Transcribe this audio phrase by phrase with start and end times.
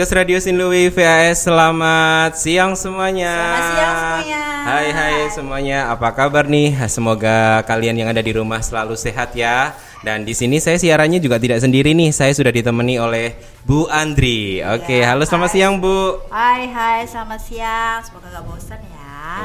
[0.00, 3.36] Podcast Radio Sinlui VAS Selamat siang semuanya.
[3.36, 4.42] Selamat siang semuanya.
[4.64, 5.78] Hai hai semuanya.
[5.92, 6.72] Apa kabar nih?
[6.88, 9.76] Semoga kalian yang ada di rumah selalu sehat ya.
[10.00, 12.16] Dan di sini saya siarannya juga tidak sendiri nih.
[12.16, 13.36] Saya sudah ditemani oleh
[13.68, 14.64] Bu Andri.
[14.64, 15.56] Oke Ya, halo selamat hai.
[15.60, 16.24] siang Bu.
[16.32, 18.00] Hai hai selamat siang.
[18.00, 18.89] Semoga gak bosan ya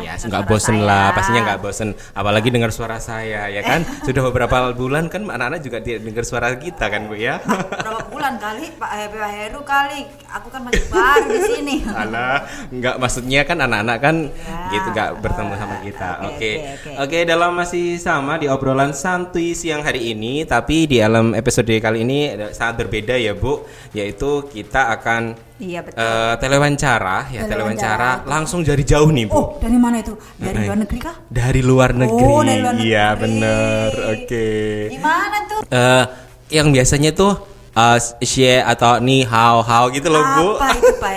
[0.02, 0.88] Iya, nggak bosen saya.
[0.88, 1.89] lah, pastinya nggak bosen.
[2.12, 3.81] Apalagi dengar suara saya, ya kan?
[4.07, 7.39] Sudah beberapa bulan kan anak-anak juga dengar suara kita kan, Bu ya?
[7.85, 12.95] Berapa bulan kali Pak eh, Heru kali Aku kan masih baru di sini Alah, nggak
[12.98, 14.70] maksudnya kan anak-anak kan Ya.
[14.73, 16.09] gitu nggak bertemu sama kita.
[16.26, 17.02] Oke, Oke, oke, oke.
[17.05, 17.20] oke.
[17.26, 22.20] dalam masih sama di obrolan santuy siang hari ini, tapi di dalam episode kali ini
[22.52, 28.27] sangat berbeda ya Bu, yaitu kita akan Iya betul eh, telewawancara ya, telewawancara Telewawancara.
[28.27, 29.34] langsung dari jauh nih Bu.
[29.34, 30.12] Oh dari mana itu?
[30.35, 31.15] Dari Nah, luar negeri kah?
[31.25, 32.23] Dari luar negeri.
[32.27, 32.89] Oh, dari luar negeri.
[32.91, 33.89] Iya, bener.
[34.12, 34.47] Oke.
[34.91, 35.59] Di mana tuh?
[35.65, 36.03] Eh,
[36.51, 37.34] yang biasanya tuh
[37.71, 40.47] eh share atau ni hao hao gitu loh Bu.
[40.55, 41.15] Apa itu Pak?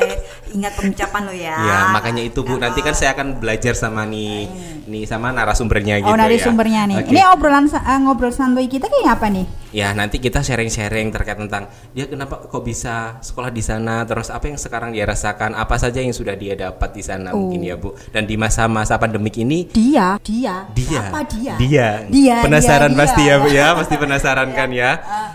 [0.48, 2.56] Ingat pengucapan lo ya Ya, makanya itu Bu.
[2.56, 4.46] Nanti kan saya akan belajar sama nih
[4.86, 6.46] nih sama narasumbernya gitu Oh, dari ya.
[6.46, 6.96] sumbernya nih.
[6.98, 7.10] Oke.
[7.10, 9.46] Ini obrolan eh, ngobrol santuy kita kayak apa nih?
[9.70, 14.48] Ya, nanti kita sharing-sharing terkait tentang dia kenapa kok bisa sekolah di sana, terus apa
[14.48, 17.68] yang sekarang dia rasakan, apa saja yang sudah dia dapat di sana mungkin Oh.
[17.68, 17.92] ya, Bu.
[18.08, 21.54] Dan di masa-masa pandemik ini Dia, dia, dia Siapa dia?
[21.56, 23.28] dia, Dia, penasaran dia, pasti dia.
[23.28, 24.90] ya, Bu ya, pasti penasaran kan ya.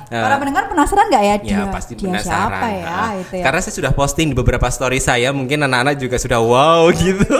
[0.09, 1.53] Eh, Para pendengar penasaran nggak ya dia?
[1.53, 2.49] Ya pasti dia penasaran.
[2.49, 2.85] siapa ya?
[2.89, 3.43] Ah, Itu ya.
[3.45, 7.37] Karena saya sudah posting di beberapa story saya, mungkin anak-anak juga sudah wow gitu.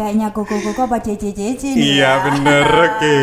[0.00, 2.12] Oh, kayaknya koko koko apa cece cece nih Iya ya.
[2.24, 3.16] bener oke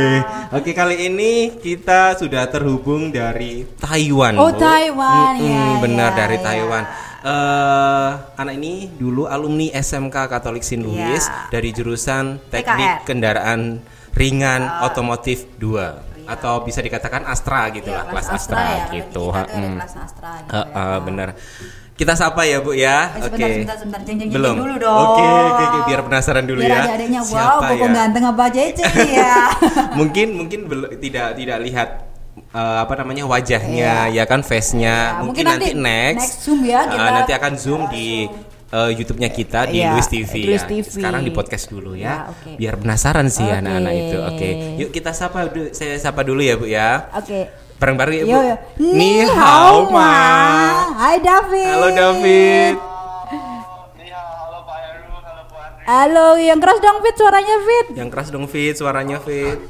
[0.54, 4.62] Oke kali ini kita sudah terhubung dari Taiwan Oh, Bu.
[4.62, 6.44] Taiwan, Mm-mm, ya, Benar ya, dari ya.
[6.44, 6.84] Taiwan
[7.18, 10.78] Eh, Anak ini dulu alumni SMK Katolik St.
[10.78, 11.50] Louis Ya.
[11.50, 13.06] Dari jurusan Teknik TKR.
[13.06, 13.62] Kendaraan
[14.14, 18.86] Ringan Otomotif 2 Atau bisa dikatakan Astra gitu Iya, lah Kelas Astra, ya.
[18.94, 19.76] gitu ada Mm.
[19.76, 20.86] kelas Astra gitu Eh, ya.
[21.02, 21.30] Bener
[21.98, 23.10] kita sapa ya Bu ya.
[23.12, 23.42] Eh, Oke.
[23.42, 24.00] sebentar, sebentar, sebentar.
[24.02, 24.56] Jeng, jeng, jeng Belum.
[24.56, 25.02] dulu dong.
[25.04, 26.80] Oke, oke, oke, biar penasaran dulu Biar ya.
[26.80, 27.92] adik-adiknya wow, Siapa koko ya?
[27.92, 29.36] ganteng apa cece nih ya.
[30.00, 31.90] mungkin mungkin bel- tidak tidak lihat
[32.54, 36.60] eh, apa namanya wajahnya ya kan face-nya Iya, mungkin, mungkin nanti, nanti next next zoom
[36.64, 38.08] ya, eh, kita nanti akan zoom di
[38.68, 40.70] eh, YouTube-nya kita di Iya, Luis TV Luis ya.
[40.70, 40.86] TV.
[40.86, 42.50] Sekarang di podcast dulu ya, Ya, oke.
[42.56, 44.18] biar penasaran sih anak-anak itu.
[44.22, 47.10] Oke, yuk kita sapa saya sapa dulu ya Bu ya.
[47.12, 47.67] Oke.
[47.78, 48.32] Bareng-bareng ya Bu.
[48.34, 48.56] Yo, yo.
[48.98, 50.10] Ni hao ma.
[50.98, 51.74] Hai David.
[51.78, 52.76] Halo David.
[54.02, 55.86] Iya, halo Pak Heru, halo Bu Andri.
[55.86, 57.88] Halo, yang keras dong Fit suaranya Fit.
[57.94, 59.62] Yang keras dong Fit, suaranya Fit.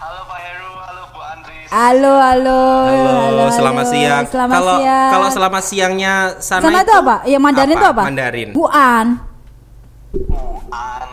[0.00, 1.58] Halo Pak Heru, halo Bu Andri.
[1.68, 2.60] Halo, halo.
[2.88, 4.24] Halo, selamat siang.
[4.24, 5.10] Selamat kalau siang.
[5.12, 7.16] kalau selamat siangnya sana, Sana itu apa?
[7.28, 8.02] Yang Mandarin itu apa?
[8.08, 8.48] Mandarin.
[8.56, 9.06] Buan.
[10.72, 11.08] An.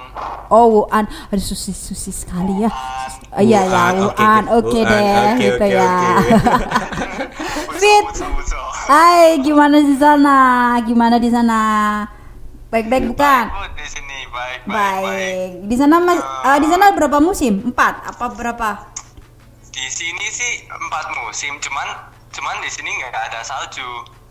[0.48, 1.04] Oh, Wuan.
[1.28, 2.72] Aduh, susi susi sekali ya.
[3.36, 4.44] Oh, iya ya, Wuhan, oke, Wuan.
[4.48, 4.56] oke.
[4.56, 5.84] Oke Wuhan, deh, oke, gitu oke, ya.
[5.84, 6.36] oke.
[7.82, 8.06] Fit.
[8.88, 10.38] Hai, gimana di sana?
[10.86, 11.60] Gimana di sana?
[12.72, 13.44] Baik-baik bukan?
[13.52, 15.04] Bu, di sini baik, baik, baik.
[15.04, 15.50] Baik.
[15.68, 17.54] Di sana mas, eh, di sana berapa musim?
[17.68, 17.94] Empat?
[18.16, 18.96] Apa berapa?
[19.76, 21.88] Di sini sih empat musim, cuman
[22.32, 23.84] cuman di sini nggak ada salju.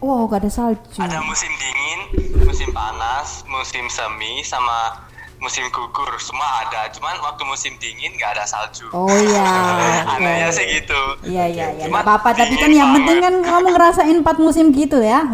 [0.04, 1.00] Wow, gak ada salju.
[1.00, 2.00] Ada musim dingin,
[2.44, 5.00] musim panas, musim semi, sama
[5.40, 6.12] musim gugur.
[6.20, 8.84] Semua ada, cuman waktu musim dingin nggak ada salju.
[8.92, 9.48] Oh iya.
[10.20, 11.00] Anehnya sih gitu.
[11.24, 11.84] Iya iya iya.
[11.88, 12.36] Cuma Gak apa-apa.
[12.36, 15.24] Tapi kan yang penting kan kamu ngerasain empat musim gitu ya.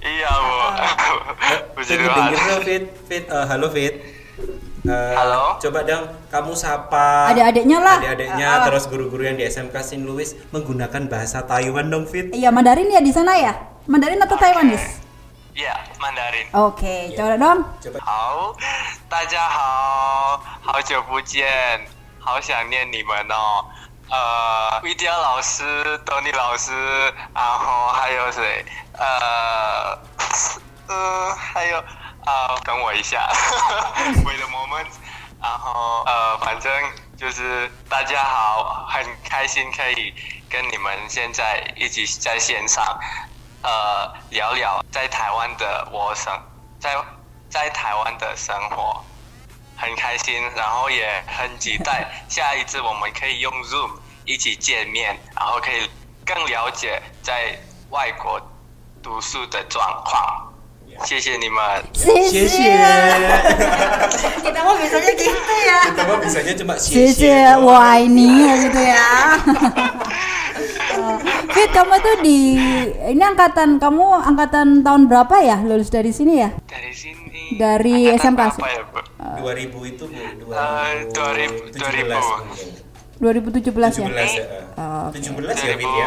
[0.00, 0.56] Iya bu.
[1.76, 2.32] Puji Tuhan.
[2.64, 2.84] Fit.
[3.04, 4.00] Fit, eh, halo Fit.
[4.85, 5.57] Eh, Halo.
[5.57, 7.97] Coba dong kamu sapa Adik-adiknya lah.
[7.97, 8.63] Adik-adiknya Ah, ah.
[8.69, 10.05] terus guru-guru yang di SMK St.
[10.05, 12.29] Louis menggunakan bahasa Taiwan dong Fit.
[12.29, 13.57] Iya Mandarin ya di sana ya?
[13.89, 15.01] Mandarin atau Taiwanese?
[15.55, 16.45] Iya, Mandarin.
[16.53, 17.59] Oke, coba dong.
[17.81, 18.53] Coba 好，
[19.07, 21.47] 大家好，好久不见，
[22.19, 23.63] 好想念你们哦。
[24.11, 25.63] 呃，维迪亚老师、
[26.05, 26.69] Tony 老师，
[27.33, 28.65] 然后还有谁？
[28.93, 29.97] 呃，
[30.91, 31.81] 呃，还有
[32.26, 33.28] 呃，等我一下，
[34.24, 34.86] wait a moment。
[35.40, 36.70] 然后呃，反正
[37.16, 40.14] 就是大家好，很开心可以
[40.50, 42.84] 跟你们现在一起在线上，
[43.62, 46.30] 呃，聊聊在台湾的我生
[46.78, 46.94] 在
[47.48, 49.02] 在台湾的生活，
[49.78, 53.92] 很开心，然后也很期待下一次我们可以用 Zoom
[54.26, 55.90] 一起见面，然后可以
[56.26, 57.58] 更了解在
[57.88, 58.38] 外国
[59.02, 60.49] 读书的状况。
[61.03, 61.59] 谢谢你们。
[61.93, 62.71] 谢谢。
[64.41, 65.79] Kita mau bisanya gitu ya.
[65.91, 67.27] Kita mah bisanya cuma Cici,
[67.59, 69.07] wah ini ya gitu ya.
[70.95, 71.17] Eh,
[71.51, 72.55] Fit, kamu tuh di
[73.11, 76.49] ini angkatan kamu angkatan tahun berapa ya lulus dari sini ya?
[76.63, 77.59] Dari sini.
[77.59, 78.41] Dari angkatan SMK.
[78.55, 78.99] berapa ya, Bu?
[79.43, 80.21] 2000 itu Bu,
[80.55, 82.67] Eh, 2000, 2017 mungkin.
[83.20, 84.08] 2017 ya.
[84.08, 84.44] 17 ya.
[84.74, 85.20] Oh, oke.
[85.20, 86.06] 17 ya, Fit ya.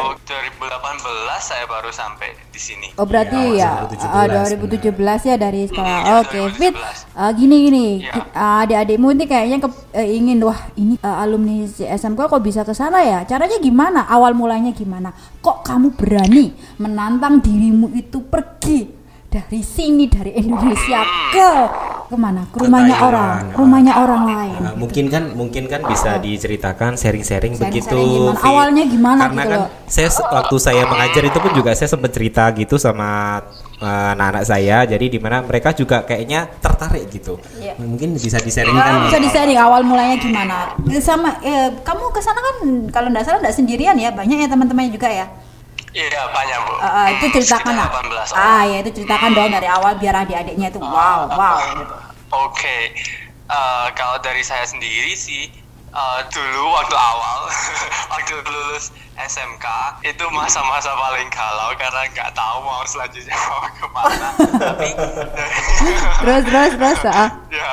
[0.58, 2.90] 2018 saya baru sampai di sini.
[2.94, 5.86] Oh berarti Ya, ya, 2017, ah, 2017 ya dari sekolah.
[6.02, 6.58] Iya, Oke, 2017.
[6.58, 6.74] Fit.
[7.14, 8.10] ah, gini gini, Iya.
[8.10, 12.60] Ki- ah, adik-adikmu ini kayaknya ke, eh, ingin wah ini ah, alumni SMK kok bisa
[12.62, 13.22] ke sana ya?
[13.22, 14.02] Caranya gimana?
[14.04, 15.14] Awal mulanya gimana?
[15.38, 19.03] Kok kamu berani menantang dirimu itu pergi
[19.34, 21.02] dari sini dari Indonesia
[21.34, 21.50] ke
[22.04, 22.46] ke mana?
[22.54, 23.08] Ke rumahnya Thailand.
[23.10, 24.60] orang, rumahnya orang lain.
[24.62, 27.98] Nah, mungkin kan mungkin kan bisa diceritakan sharing-sharing begitu.
[27.98, 29.68] gimana, awalnya gimana Karena gitu kan loh.
[29.90, 33.40] saya waktu saya mengajar itu pun juga saya sempat cerita gitu sama
[33.82, 34.86] eh, anak-anak saya.
[34.86, 37.34] Jadi di mana mereka juga kayaknya tertarik gitu.
[37.58, 37.74] Iya.
[37.82, 39.10] Mungkin bisa di-sharingkan.
[39.10, 42.56] bisa di sharing awal mulanya gimana Eh, sama eh, kamu ke sana kan
[42.94, 45.26] kalau nggak salah nggak sendirian ya banyak ya teman-temannya juga ya
[45.94, 46.72] Iya, banyak, Bu.
[46.74, 48.42] Eh, eh, itu Hmm, ceritakan lah 18 orang.
[48.44, 51.94] ah ya itu ceritakan dong dari awal biar adik-adiknya itu wow wow gitu
[52.34, 52.78] Oke,
[53.46, 55.52] Eh, kalau dari saya sendiri sih
[55.86, 57.38] eh, dulu waktu awal
[58.12, 59.66] waktu lulus SMK
[60.02, 64.28] itu masa-masa paling galau karena nggak tahu mau selanjutnya mau ke mana.
[64.58, 64.88] Tapi
[66.18, 67.30] terus terus terus ah.
[67.46, 67.70] ya,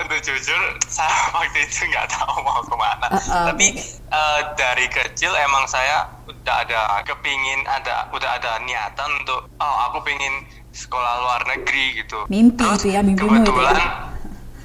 [0.00, 3.06] untuk jujur saya waktu itu nggak tahu mau ke mana.
[3.12, 3.44] Uh, uh.
[3.52, 9.76] Tapi eh, dari kecil emang saya udah ada kepingin ada udah ada niatan untuk oh
[9.92, 12.24] aku pengen sekolah luar negeri gitu.
[12.32, 13.44] Mimpi Terus itu ya, mimpimu itu ya.
[13.44, 13.78] kebetulan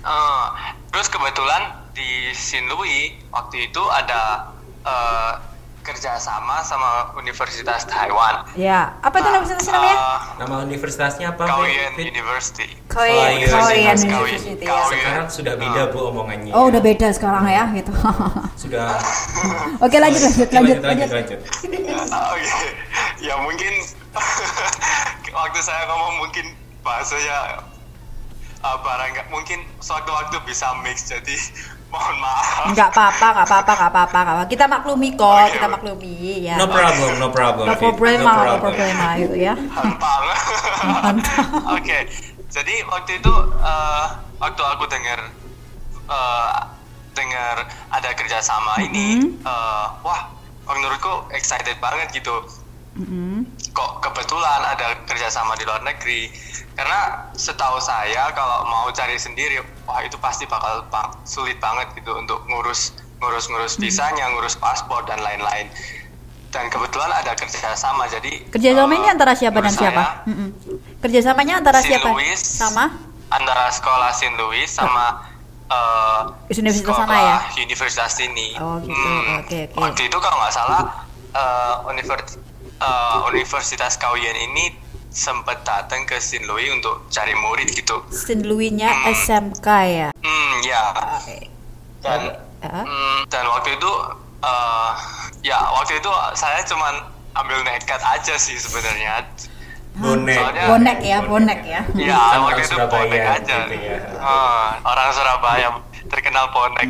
[0.07, 0.45] eh,
[0.87, 1.61] terus kebetulan
[1.91, 4.55] di Saint Louis waktu itu ada
[4.87, 5.33] eh,
[5.85, 8.41] kerjasama sama Universitas Taiwan.
[8.57, 11.43] ya apa itu universitas namanya Eh, Nama universitasnya apa?
[11.45, 12.05] Kaohsiung Fit?
[12.09, 12.67] University.
[12.87, 14.81] Korean iya, Korean Universitas University ya.
[14.83, 16.51] Sekarang sudah beda bu omongannya.
[16.51, 17.93] oh udah beda sekarang ya gitu
[18.61, 18.97] Sudah.
[19.85, 21.39] oke lanjut lanjut lanjut lanjut, lanjut lanjut.
[22.11, 22.49] Oke,
[23.21, 23.73] ya mungkin
[25.37, 26.45] waktu saya ngomong mungkin
[26.81, 27.74] bahasanya uh,
[28.79, 31.35] barang nggak mungkin sewaktu-waktu bisa mix jadi
[31.93, 32.73] mohon maaf.
[32.73, 35.73] nggak apa-apa nggak apa-apa nggak apa-apa apa kita maklumi kok Oke, kita oke.
[35.79, 36.13] maklumi
[36.43, 37.65] ya No problem, no problem.
[37.69, 37.83] no Fit.
[37.87, 40.23] problema no problema gitu ya Gampang.
[41.77, 41.97] Oke,
[42.49, 44.05] jadi waktu itu uh,
[44.37, 45.19] waktu aku dengar
[46.07, 46.51] uh,
[47.15, 47.55] dengar
[47.89, 50.27] ada kerjasama ini, uh, wah
[50.67, 52.43] menurutku excited banget gitu.
[53.69, 56.31] Kok kebetulan ada kerjasama di luar negeri
[56.73, 56.99] karena
[57.33, 62.39] setahu saya kalau mau cari sendiri wah itu pasti bakal ba- sulit banget gitu untuk
[62.45, 65.67] ngurus ngurus ngurus visanya ngurus paspor dan lain-lain
[66.49, 70.49] dan kebetulan ada kerjasama jadi kerjasama eh, ini antara siapa dan siapa saya, Mm-mm.
[70.99, 72.85] kerjasamanya antara Saint siapa Louis sama
[73.27, 75.19] antara sekolah Saint Louis sama
[75.67, 76.21] eh,
[76.53, 77.37] Universitas sekolah sana ya?
[77.57, 78.55] Universitas ini.
[78.55, 78.93] Oh, gitu.
[78.93, 79.75] Hmm, Oke, oke.
[79.75, 80.81] Waktu itu kalau nggak salah
[81.33, 82.39] eh, univers-
[82.77, 84.75] eh, Universitas Kaohsiung ini
[85.07, 88.03] sempat datang ke Saint Louis untuk cari murid gitu.
[88.09, 90.83] Saint Louis-nya SMK ya Hmm, ya.
[91.15, 91.37] Oke.
[92.01, 92.21] Dan
[92.61, 92.81] Ah.
[92.81, 93.91] hmm, dan waktu itu
[94.41, 94.91] eh,
[95.43, 96.97] ya waktu itu saya cuman
[97.33, 99.21] ambil nekat aja sih sebenarnya.
[99.95, 100.35] Bonek.
[100.35, 103.55] Soalnya- bonek ya bonek ya Ya, Kan waktu itu Surabaya bonek aja.
[103.63, 103.97] gitu ya.
[104.17, 105.67] Ah, orang Surabaya
[106.05, 106.83] terkenal bonek.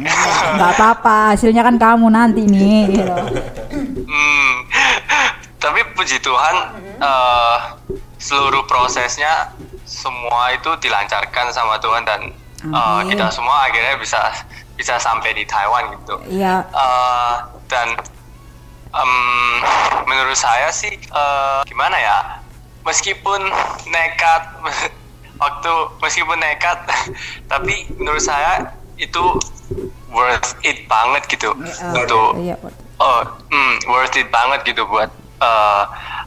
[0.55, 3.13] nggak apa-apa hasilnya kan kamu nanti nih gitu.
[4.01, 4.53] hmm.
[5.65, 6.55] Tapi puji Tuhan
[7.01, 7.57] eh,
[8.22, 9.50] seluruh prosesnya
[9.81, 12.22] semua itu dilancarkan sama Tuhan dan
[12.65, 13.13] Amin.
[13.13, 14.22] kita semua akhirnya bisa
[14.77, 16.15] bisa sampai di Taiwan gitu.
[16.29, 17.34] Iya Eh,
[17.65, 17.98] dan
[18.91, 19.12] em,
[20.05, 22.17] menurut saya sih eh, gimana ya
[22.86, 23.41] meskipun
[23.89, 24.43] nekat
[25.41, 26.77] waktu meskipun nekat
[27.51, 29.24] tapi menurut saya itu
[30.07, 32.55] worth it banget gitu Iya, untuk iya
[33.01, 35.12] oh hmm, worth it banget gitu buat
[35.45, 35.83] eh,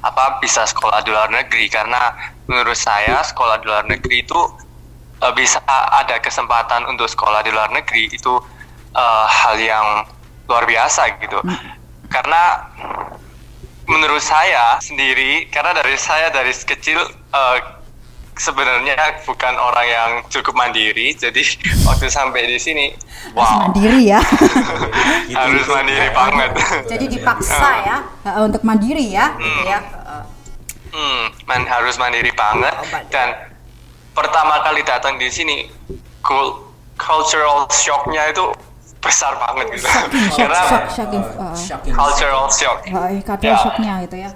[0.06, 1.66] apa bisa sekolah di luar negeri.
[1.66, 2.14] Karena
[2.46, 4.40] menurut saya sekolah di luar negeri itu
[5.18, 8.06] eh, bisa ada kesempatan untuk sekolah di luar negeri.
[8.14, 8.38] Itu
[8.94, 9.86] eh, hal yang
[10.46, 11.42] luar biasa gitu.
[12.08, 12.64] Karena
[13.88, 17.00] menurut saya sendiri karena dari saya dari kecil
[17.34, 17.58] eh,
[18.38, 18.94] sebenarnya
[19.26, 21.42] bukan orang yang cukup mandiri jadi
[21.90, 22.94] waktu sampai di sini
[23.28, 23.68] harus wow.
[23.68, 24.22] mandiri ya.
[25.28, 25.74] Gitu, harus gitu.
[25.74, 26.50] mandiri banget.
[26.88, 29.78] Jadi dipaksa ya eh, untuk mandiri ya gitu ya.
[30.88, 32.72] Hmm, man, harus mandiri banget.
[32.72, 33.12] Oh, mandiri.
[33.12, 33.28] dan
[34.16, 35.68] pertama kali datang di sini
[36.24, 36.64] cul-
[36.96, 38.48] cultural shocknya itu
[38.98, 39.86] besar banget gitu.
[39.86, 41.92] Shock karena shock shocking eh, Shocking.
[41.94, 42.78] cultural shock.
[42.88, 43.56] Eh, kata Ya.
[43.60, 44.30] shocknya gitu ya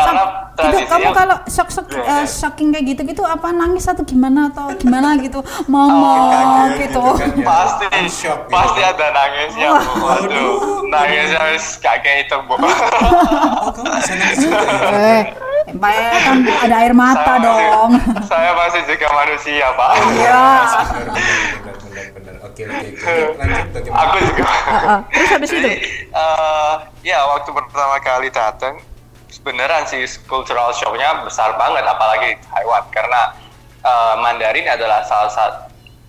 [0.00, 2.26] karena Sam, itu tradisinya kamu kalau shock shock Iya, eh, iya.
[2.26, 7.00] shocking kayak gitu gitu apa nangis atau gimana atau gimana gitu mama kaget gitu gitu
[7.14, 7.30] kan.
[7.44, 8.32] pasti gitu.
[8.48, 13.70] pasti ada nangisnya bu waduh nangisnya harus kakek itu bu Oh,
[14.10, 15.20] nangis juga ya?
[15.68, 20.42] eh kan ada air mata Saya dong masih- saya masih juga manusia pak iya
[22.08, 22.34] Benar.
[22.44, 23.14] Oke, oke.
[23.36, 24.42] Lanjut aku juga
[25.08, 25.70] terus habis itu?
[26.08, 26.74] Eh,
[27.04, 28.78] ya waktu pertama kali datang
[29.48, 33.32] beneran sih cultural shock-nya besar banget apalagi Taiwan karena
[33.80, 35.68] eh, Mandarin adalah salah satu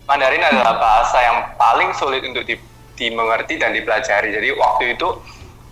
[0.10, 2.58] Mandarin adalah bahasa yang paling sulit untuk di-
[2.98, 4.34] dimengerti dan dipelajari.
[4.34, 5.08] Jadi waktu itu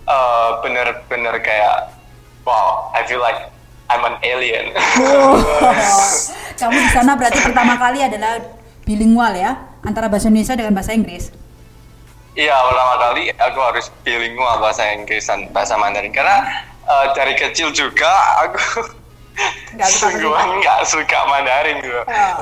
[0.07, 1.91] eh, bener-bener kayak
[2.47, 3.49] wow, I feel like
[3.89, 4.77] I'm an alien.
[6.59, 8.39] Kamu di sana berarti pertama kali adalah
[8.85, 11.33] bilingual ya antara bahasa Indonesia dengan bahasa Inggris.
[12.37, 16.45] Iya, pertama kali aku harus bilingual bahasa Inggris dan bahasa Mandarin karena
[16.87, 18.09] eh, dari kecil juga
[18.47, 18.95] aku
[19.77, 22.01] Nggak sungguhan nggak suka Mandarin gitu.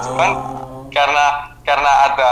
[0.10, 0.32] Cuman
[0.92, 1.25] karena
[1.68, 2.32] karena ada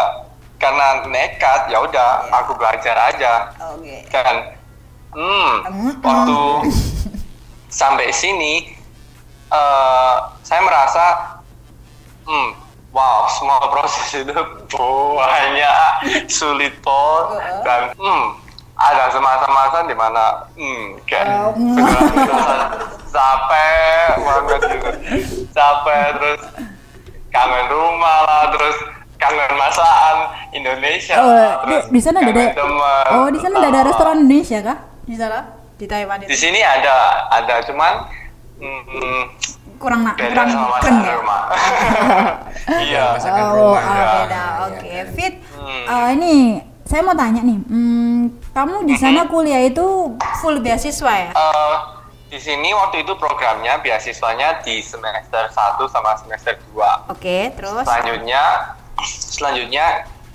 [0.62, 4.08] karena nekat ya udah aku belajar aja Oke.
[4.08, 4.55] kan.
[5.13, 5.53] Hmm,
[6.01, 6.43] waktu
[7.84, 8.74] sampai sini
[9.51, 11.05] eh, saya merasa
[12.25, 12.50] hmm,
[12.96, 14.34] wow semua proses itu
[15.20, 15.75] banyak
[16.32, 18.25] sulit toh dan hmm,
[18.73, 22.59] ada semasa-masa di mana hmm, kayak beneran
[23.13, 24.89] capek banget gitu
[25.51, 26.41] capek terus
[27.29, 28.77] kangen rumah lah terus
[29.15, 30.17] kangen masakan
[30.51, 33.05] Indonesia Oh, lah, di, terus di sana ada teman.
[33.13, 34.77] Oh, di sana ada restoran Indonesia kah?
[35.03, 35.39] Di sana
[35.73, 36.95] di Taiwan di itu sini ada
[37.29, 37.93] ada cuman
[38.57, 39.21] hmm,
[39.77, 40.49] kurang nak kurang
[40.79, 41.15] keren ya.
[42.87, 43.79] iya Masakan Oh, rumah.
[43.79, 44.05] ah, ya.
[44.17, 44.43] beda.
[44.43, 45.03] Iya, Oke, iya.
[45.11, 45.33] Fit.
[45.53, 45.83] Hmm.
[45.85, 46.33] eh, ini
[46.83, 48.21] saya mau tanya nih, hmm,
[48.53, 51.29] kamu di sana kuliah itu Full beasiswa ya.
[51.31, 51.75] Eh,
[52.27, 55.53] di sini waktu itu programnya beasiswanya di semester 1
[55.86, 58.43] sama semester 2 Oke, terus selanjutnya
[59.03, 59.86] selanjutnya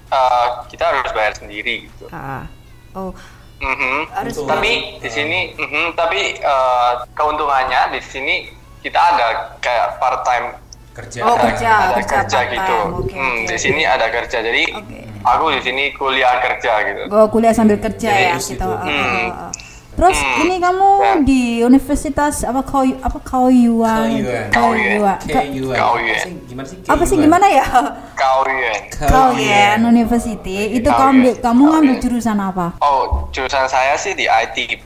[0.09, 2.47] eh, kita harus bayar sendiri gitu Ah.
[2.93, 3.11] Oh,
[3.59, 4.07] Mhm.
[4.09, 8.35] harus Untuk- tapi di sini mhm, tapi eh, keuntungannya di sini
[8.79, 9.27] kita ada
[9.59, 10.55] kayak part time
[10.99, 11.71] kerja Oh, kerja.
[11.89, 14.99] ada kerja kerja gitu Oke, Hmm, di sini ada kerja jadi Oke.
[15.21, 18.59] aku di sini kuliah kerja gitu oh, kuliah sambil kerja ya Terus gitu.
[18.59, 18.69] itu.
[18.69, 19.29] ah, Hmm.
[19.29, 19.53] ah, ah.
[19.91, 20.43] Terus Hmm.
[20.45, 24.07] ini kamu Dan- di Universitas apa kau apa Kaoyuan?
[24.15, 24.47] Kaoyuan.
[24.49, 25.17] Kaoyuan.
[25.21, 25.75] Ka- Kaoyuan.
[25.75, 26.15] Kaoyuan.
[26.15, 26.35] Apa sih?
[26.47, 26.77] Gimana sih?
[26.79, 27.25] Apa sih Kaoyuan.
[27.25, 27.67] gimana ya?
[28.15, 30.57] Kaoyuan Kaoyuan University.
[30.73, 32.67] Itu kamu ambil kamu ngambil jurusan apa?
[32.79, 34.79] oh jurusan saya sih di IT.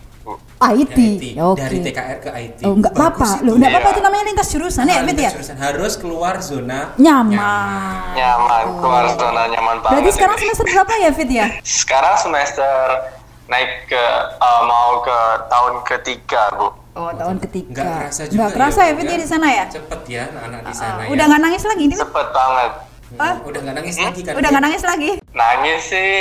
[0.72, 0.94] IT.
[0.94, 1.24] IT.
[1.36, 1.58] Oke.
[1.58, 2.58] Dari TKR ke IT.
[2.62, 3.28] Oh, enggak apa-apa.
[3.34, 3.44] itu.
[3.44, 5.30] Loh, enggak apa-apa itu namanya lintas jurusan ya, Fit ya?
[5.30, 5.56] jurusan.
[5.56, 8.12] Harus keluar zona Nyaman.
[8.12, 11.46] nyaman keluar zona nyaman banget Berarti sekarang semester berapa ya, Fit ya?
[11.62, 12.76] sekarang semester
[13.44, 17.72] naik ke eh, mau ke tahun ketiga bu Oh, tahun ketiga.
[17.72, 18.36] Enggak kerasa juga.
[18.36, 19.64] Enggak kerasa ya, Fit ya di sana ya?
[19.66, 21.08] Cepet ya anak-anak di sana ya.
[21.08, 22.72] Udah nggak nangis lagi ini, cepet banget
[23.12, 23.34] Hah?
[23.42, 24.32] Udah nggak nangis lagi kan?
[24.34, 25.10] Udah nggak nangis lagi?
[25.32, 26.12] nangis sih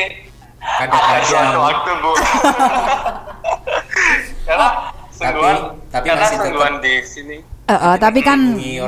[0.80, 1.26] ada Kadang-kadang.
[1.26, 2.12] suatu waktu bu
[4.52, 4.68] karena
[5.10, 8.40] sungguhan tapi karena masih tetap- sungguhan di sini Eh, eh, tapi kan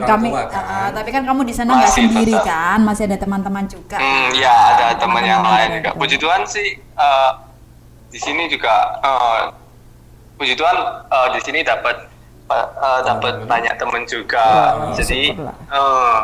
[0.04, 0.64] kami, tua, eh, kan?
[0.68, 2.44] eh, tapi kan kamu di sana nggak Masih sendiri tetap.
[2.44, 3.96] kan, masih ada teman-teman juga.
[3.96, 7.32] hmm, ya ada teman yang lain juga puji Tuhan sih eh,
[8.10, 9.42] di sini juga eh,
[10.36, 10.76] puji Tuhan
[11.08, 11.96] eh, di sini dapat
[12.50, 12.68] eh,
[13.02, 13.48] dapat Teman.
[13.48, 16.18] banyak teman juga Wah, jadi eh,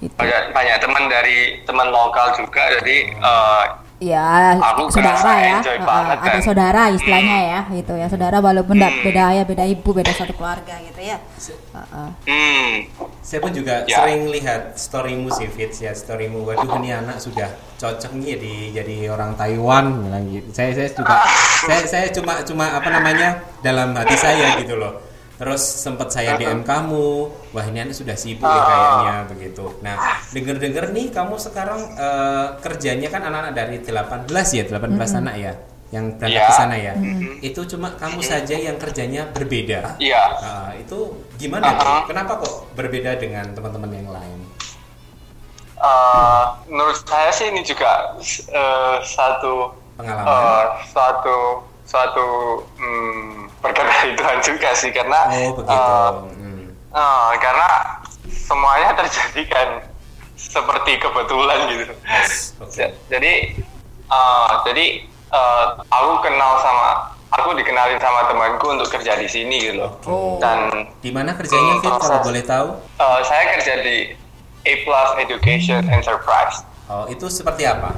[0.00, 0.14] Itu.
[0.16, 3.64] banyak banyak teman dari teman lokal juga jadi eh,
[4.00, 6.40] Ya, Aku saudara ya, banget, ada kan?
[6.40, 9.04] saudara istilahnya ya, gitu ya, saudara walaupun Hmm.
[9.04, 11.20] beda ayah, beda ibu, beda satu keluarga gitu ya.
[11.20, 12.10] Eh, eh.
[12.24, 12.72] hmm,
[13.20, 14.00] Saya pun juga Ya.
[14.00, 16.48] sering lihat storymu sih Fitz ya storymu.
[16.48, 20.48] Waduh ini anak sudah cocok nih jadi jadi orang Taiwan bilang gitu.
[20.48, 21.14] Saya saya juga
[21.68, 23.28] saya saya cuma cuma apa namanya
[23.60, 24.96] dalam hati saya gitu loh.
[25.40, 27.08] Terus sempat saya DM kamu,
[27.50, 29.64] wah ini anak sudah sibuk ya kayaknya begitu.
[29.80, 29.96] Nah
[30.28, 35.52] denger-denger nih kamu sekarang eh, kerjanya kan anak-anak dari 18 ya 18 anak ya
[35.90, 36.46] yang berangkat Ya.
[36.46, 36.92] ke sana ya.
[37.40, 39.96] Itu cuma kamu saja yang kerjanya berbeda.
[39.98, 41.82] iya Ah, itu gimana tuh?
[41.82, 42.02] Uh-huh.
[42.04, 44.38] Kenapa kok berbeda dengan teman-teman yang lain?
[45.74, 50.28] Eh, menurut saya sih ini juga eh, satu Pengalaman.
[50.28, 52.28] eh, suatu suatu
[52.78, 55.74] hmm, berkat dari Tuhan juga sih karena oh begitu.
[55.74, 56.64] eh, Hmm.
[56.88, 57.68] eh, karena
[58.30, 59.68] semuanya terjadi kan
[60.34, 61.94] seperti kebetulan gitu.
[62.60, 62.78] Oke.
[62.78, 63.32] Ja- Jadi
[64.06, 64.86] eh, jadi
[65.28, 66.90] eh, aku kenal sama
[67.30, 69.90] aku dikenalin sama temanku untuk kerja di sini gitu loh.
[70.04, 70.38] Oh.
[70.38, 72.68] Dan Di mana kerjanya Fit kalau boleh tahu?
[72.96, 73.96] eh, saya kerja di
[74.60, 76.62] A Plus Education Enterprise.
[76.86, 77.94] Oh, itu seperti apa?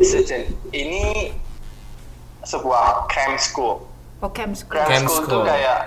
[0.00, 1.34] Sejen- ini
[2.48, 3.84] sebuah cram school.
[4.18, 4.72] Oh, camp school.
[4.72, 5.30] Cram, Cram school, school.
[5.30, 5.80] tuh kayak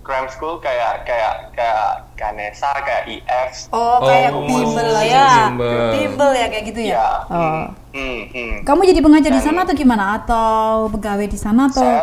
[0.00, 1.84] cram school kayak kayak kayak
[2.16, 3.68] Ganesha, kayak IF.
[3.70, 5.52] Oh, kayak Oh, bimbel ya.
[5.92, 6.30] bimbel.
[6.32, 6.96] Ya kayak gitu ya.
[6.96, 7.08] Ya.
[7.28, 7.62] Oh.
[7.92, 8.54] Hmm, hmm.
[8.64, 10.16] Kamu jadi pengajar di Dan- sana atau gimana?
[10.16, 12.02] Atau pegawai di sana atau Saya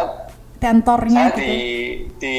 [0.56, 1.42] tentornya saya gitu?
[1.42, 1.56] di
[2.16, 2.38] di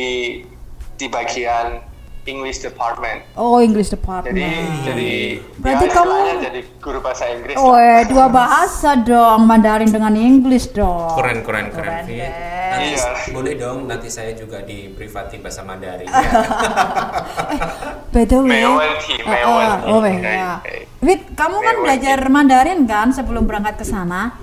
[0.97, 1.83] di bagian
[2.27, 3.23] English Department.
[3.39, 4.35] Oh, English Department.
[4.35, 5.13] Jadi, jadi
[5.63, 7.55] berarti ya, kamu jadi guru bahasa Inggris.
[7.55, 11.15] Oh, eh, dua bahasa dong, Mandarin dengan Inggris dong.
[11.15, 12.05] Keren, keren, keren.
[12.11, 12.31] Iya.
[12.31, 13.33] keren nanti iya.
[13.33, 16.07] boleh dong, nanti saya juga di privati bahasa Mandarin.
[16.07, 16.13] ya.
[17.57, 17.59] eh,
[18.13, 18.75] by the way, eh,
[19.23, 19.43] eh,
[19.87, 20.17] oh, okay.
[20.21, 20.61] ya.
[21.01, 24.35] Wit, kamu kan belajar Mandarin kan sebelum berangkat ke sana?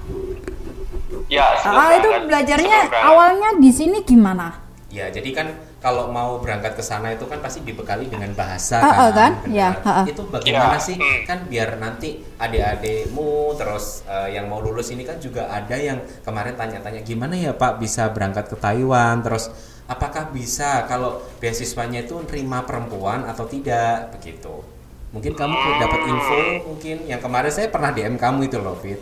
[1.27, 1.51] Ya.
[1.65, 4.61] Ah, itu belajarnya awalnya di sini gimana?
[4.93, 5.47] Ya, jadi kan
[5.83, 9.31] kalau mau berangkat ke sana itu kan pasti dibekali dengan bahasa Ah, ah, kan?
[9.43, 9.51] Benar.
[9.51, 10.05] Ya, ah, ah.
[10.07, 10.95] Itu bagaimana Ya, sih?
[10.95, 11.27] hmm.
[11.27, 16.55] Kan biar nanti adik-adikmu terus eh, yang mau lulus ini kan juga ada yang kemarin
[16.55, 19.51] tanya-tanya gimana ya Pak bisa berangkat ke Taiwan terus
[19.83, 24.63] apakah bisa kalau beasiswanya itu nerima perempuan atau tidak begitu.
[25.11, 28.97] Mungkin kamu dapat info mungkin yang kemarin saya pernah DM kamu itu loh, Fit.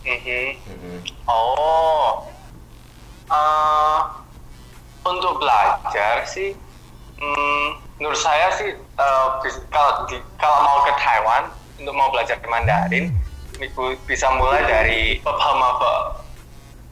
[0.00, 0.48] Mhm.
[0.64, 0.96] Mhm.
[1.28, 2.24] Oh,
[3.30, 4.00] Eh,
[5.02, 6.52] untuk belajar sih,
[7.16, 7.66] hmm,
[7.96, 13.12] menurut saya sih eh, bis- kalau di, kalau mau ke Taiwan untuk mau belajar Mandarin
[13.56, 16.16] itu bisa mulai dari pemahaman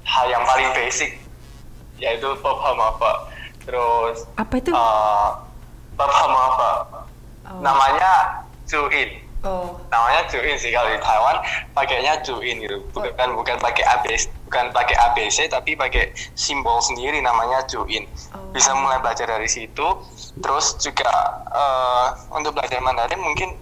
[0.04, 1.16] hal yang paling basic
[1.96, 2.92] yaitu pemahaman
[3.62, 4.70] terus Apa itu?
[4.70, 5.32] uh,
[5.94, 6.84] pemahaman
[7.48, 7.64] Oh.
[7.64, 9.72] namanya Zuin Oh.
[9.88, 11.40] namanya Juin sih kalau di Taiwan
[11.72, 17.60] pakainya Juin gitu bukan bukan pakai ABC bukan pakai ABC tapi pakai simbol sendiri namanya
[17.68, 18.48] Juin Oh.
[18.48, 19.84] bisa mulai belajar dari situ
[20.38, 21.12] terus juga
[21.46, 23.52] eh, untuk belajar Mandarin mungkin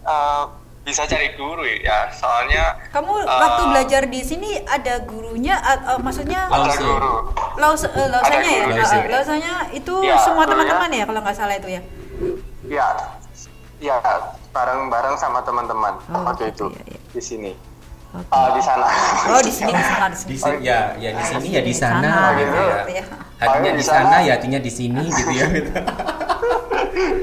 [0.00, 0.44] eh,
[0.80, 6.00] bisa cari guru ya soalnya Kamu eh, waktu belajar di sini ada gurunya, a- a-
[6.00, 8.64] maksudnya ada guru laus, eh, lausanya ya?
[8.78, 11.82] ah, lausanya itu Ya, semua teman-teman ya kalau nggak salah itu ya?
[12.64, 12.86] ya
[13.78, 13.96] ya
[14.48, 16.98] bareng-bareng sama teman-teman Oh, waktu gitu, itu ya, ya.
[17.10, 17.52] di sini
[18.08, 18.32] Oke.
[18.32, 18.84] Ah, di sana
[19.28, 20.64] Oh di sini di sana di sini.
[20.64, 22.76] Ya, ya di sini ya di sana, Sana, gitu ya.
[22.80, 23.04] gitu ya.
[23.38, 24.16] Hatinya Oh, di sana.
[24.24, 25.46] ya artinya di sini gitu ya.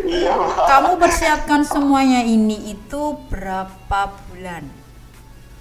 [0.07, 0.33] iya.
[0.45, 4.63] Kamu persiapkan semuanya ini itu berapa bulan?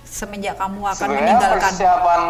[0.05, 2.21] Semenjak kamu akan Sebenarnya meninggalkan persiapan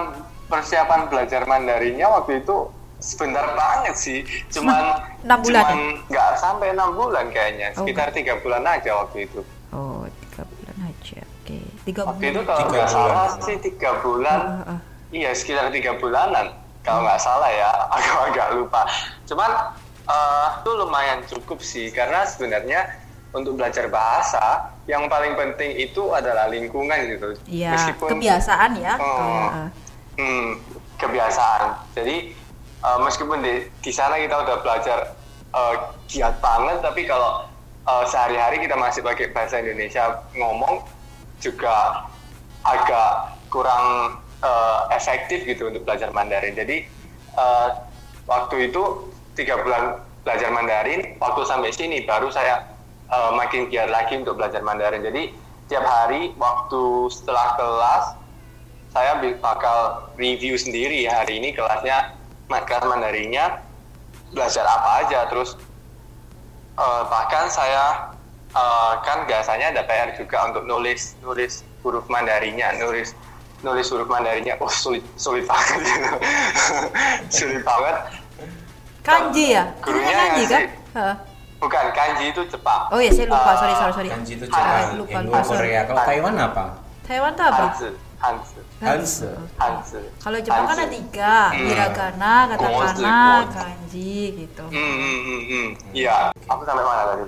[0.44, 5.68] persiapan belajar Mandarinnya waktu itu sebentar banget sih, cuman Enam bulan ya?
[5.68, 9.44] cuman nggak sampai enam bulan kayaknya, Oh, sekitar tiga bulan aja waktu itu.
[9.68, 10.08] Oh.
[11.84, 11.92] Oke.
[11.92, 12.46] Tiga Waktu itu bulan.
[12.46, 12.96] kalau Tiga nggak bulan.
[12.96, 14.78] salah sih tiga bulan, Ah, ah.
[15.12, 16.46] iya sekitar tiga bulanan
[16.80, 18.82] kalau nggak salah ya, agak-agak lupa.
[19.24, 19.50] Cuman
[20.02, 22.88] eh, itu lumayan cukup sih, karena sebenarnya
[23.32, 27.36] untuk belajar bahasa yang paling penting itu adalah lingkungan gitu.
[27.44, 27.72] Iya.
[27.74, 28.94] Meskipun Kebiasaan ya.
[28.96, 29.04] Oh.
[29.12, 29.68] Kayak, ah.
[30.14, 30.48] Hmm,
[30.96, 31.62] kebiasaan.
[31.92, 32.32] Jadi
[32.80, 34.98] uh, meskipun di di sana kita udah belajar
[35.50, 35.74] uh,
[36.06, 37.44] giat banget, tapi kalau
[37.82, 40.80] uh, sehari-hari kita masih pakai bahasa Indonesia ngomong
[41.44, 42.08] juga
[42.64, 46.56] agak kurang uh, efektif gitu untuk belajar Mandarin.
[46.56, 46.88] Jadi
[47.36, 47.76] uh,
[48.24, 52.64] waktu itu tiga bulan belajar Mandarin, waktu sampai sini baru saya
[53.12, 55.04] uh, makin giat lagi untuk belajar Mandarin.
[55.04, 55.36] Jadi
[55.68, 58.04] tiap hari waktu setelah kelas
[58.94, 62.14] saya bakal review sendiri hari ini kelasnya
[62.46, 63.58] kelas Mandarinnya
[64.30, 65.58] belajar apa aja terus
[66.78, 68.13] eh, bahkan saya
[68.54, 73.12] eh, kan biasanya ada PR juga untuk nulis nulis huruf Mandarinnya nulis
[73.60, 76.16] nulis huruf Mandarinnya oh sulit sulit banget gitu.
[77.42, 77.96] sulit banget
[79.04, 79.68] Kanji ya?
[79.84, 80.62] Gurunya kanji kan?
[80.96, 81.16] Heeh.
[81.60, 84.08] bukan kanji itu Jepang Oh iya saya lupa, Eh, sorry sorry sorry.
[84.08, 85.58] Kanji itu Ah, Jepang, lupa, Indo, lupa, sorry.
[85.68, 85.80] Korea.
[85.84, 86.64] Kalau Taiwan apa?
[87.04, 87.64] Taiwan tuh apa?
[88.24, 91.66] Hanzi Hanzi Kalau Jepang kan ada tiga, Hmm.
[91.68, 93.16] hiragana, katakana,
[93.52, 94.64] kanji gitu.
[94.72, 95.66] Hmm, hmm, hmm, hmm.
[95.92, 97.24] Iya, aku sampai mana tadi?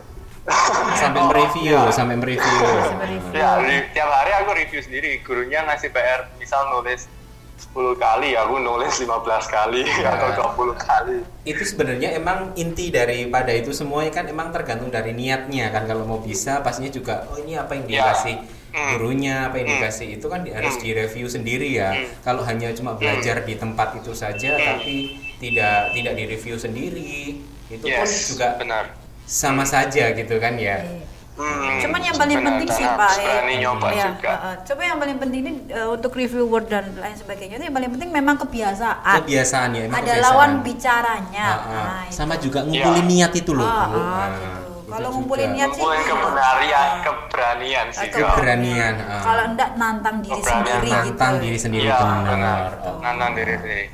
[0.95, 2.67] Sampai mereview, sampai mereview.
[2.83, 3.35] Sampai review.
[3.35, 5.21] Ya, re- tiap hari aku review sendiri.
[5.21, 7.11] Gurunya ngasih PR, misal nulis
[7.57, 10.13] 10 kali, aku nulis 15 kali Ya.
[10.13, 11.25] atau 20 kali.
[11.43, 16.21] Itu sebenarnya emang inti daripada itu semuanya kan emang tergantung dari niatnya kan kalau mau
[16.21, 17.93] bisa pastinya juga oh ini apa yang Ya.
[18.05, 18.37] dikasih
[18.71, 18.89] Hmm.
[18.93, 19.77] gurunya apa yang Hmm.
[19.81, 20.85] dikasih itu kan harus Hmm.
[20.85, 21.97] direview sendiri ya.
[21.97, 22.07] Hmm.
[22.21, 24.67] Kalau hanya cuma belajar di tempat itu saja Hmm.
[24.77, 24.97] tapi
[25.39, 28.93] tidak tidak direview sendiri itu pun Yes, juga benar.
[29.27, 30.79] Sama saja gitu kan ya.
[30.79, 31.05] Iya.
[31.37, 34.25] Hmm, Cuman yang paling penting sih Pak, harus berani nyoba ya, juga.
[34.27, 37.69] uh, uh, coba yang paling penting ini uh, untuk review word dan lain sebagainya itu
[37.69, 39.21] yang paling penting memang kebiasaan.
[39.21, 40.25] Kebiasaan ya Ada kebiasaan.
[40.25, 41.45] lawan bicaranya.
[41.45, 41.69] Ah, ah.
[41.69, 42.17] Nah, itu.
[42.17, 43.11] sama juga ngumpulin Ya.
[43.21, 43.69] niat itu loh.
[43.69, 43.69] Bu.
[43.69, 44.49] ah, Nah, gitu.
[44.57, 48.09] itu Kalau ngumpulin niat sih Ngumpulin keberanian, keberanian sih.
[48.09, 49.21] Keberanian, ah.
[49.21, 51.45] Kalau enggak nantang diri Keberanian sendiri nantang gitu.
[51.45, 52.25] diri sendiri Iya, benar.
[52.25, 52.61] benar.
[52.81, 52.97] Oh.
[52.97, 53.85] Nantang diri sendiri.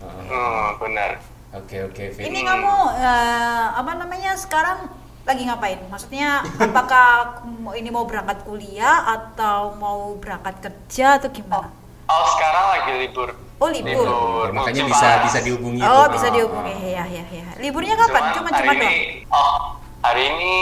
[0.00, 0.10] Oh.
[0.26, 1.10] Hmm, benar.
[1.48, 2.24] Oke oke Fit.
[2.24, 4.84] Ini kamu eh, apa namanya sekarang
[5.24, 5.80] lagi ngapain?
[5.88, 7.40] Maksudnya apakah
[7.72, 11.72] ini mau berangkat kuliah atau mau berangkat kerja atau gimana?
[12.08, 13.28] Oh, sekarang lagi libur.
[13.58, 14.06] Oh, libur.
[14.06, 16.12] Ya, makanya Cuma- bisa bisa dihubungi Oh itu.
[16.14, 17.04] bisa dihubungi ah.
[17.04, 17.46] ya ya ya.
[17.58, 18.22] Liburnya kapan?
[18.32, 18.96] Cuma hari cuma ini, doang.
[19.32, 19.56] Oh,
[20.00, 20.52] hari ini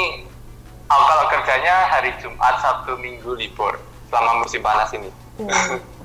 [0.87, 3.75] oh, kalau kerjanya hari Jumat, Sabtu, Minggu libur
[4.07, 5.11] selama musim panas ini.
[5.37, 5.51] Oh,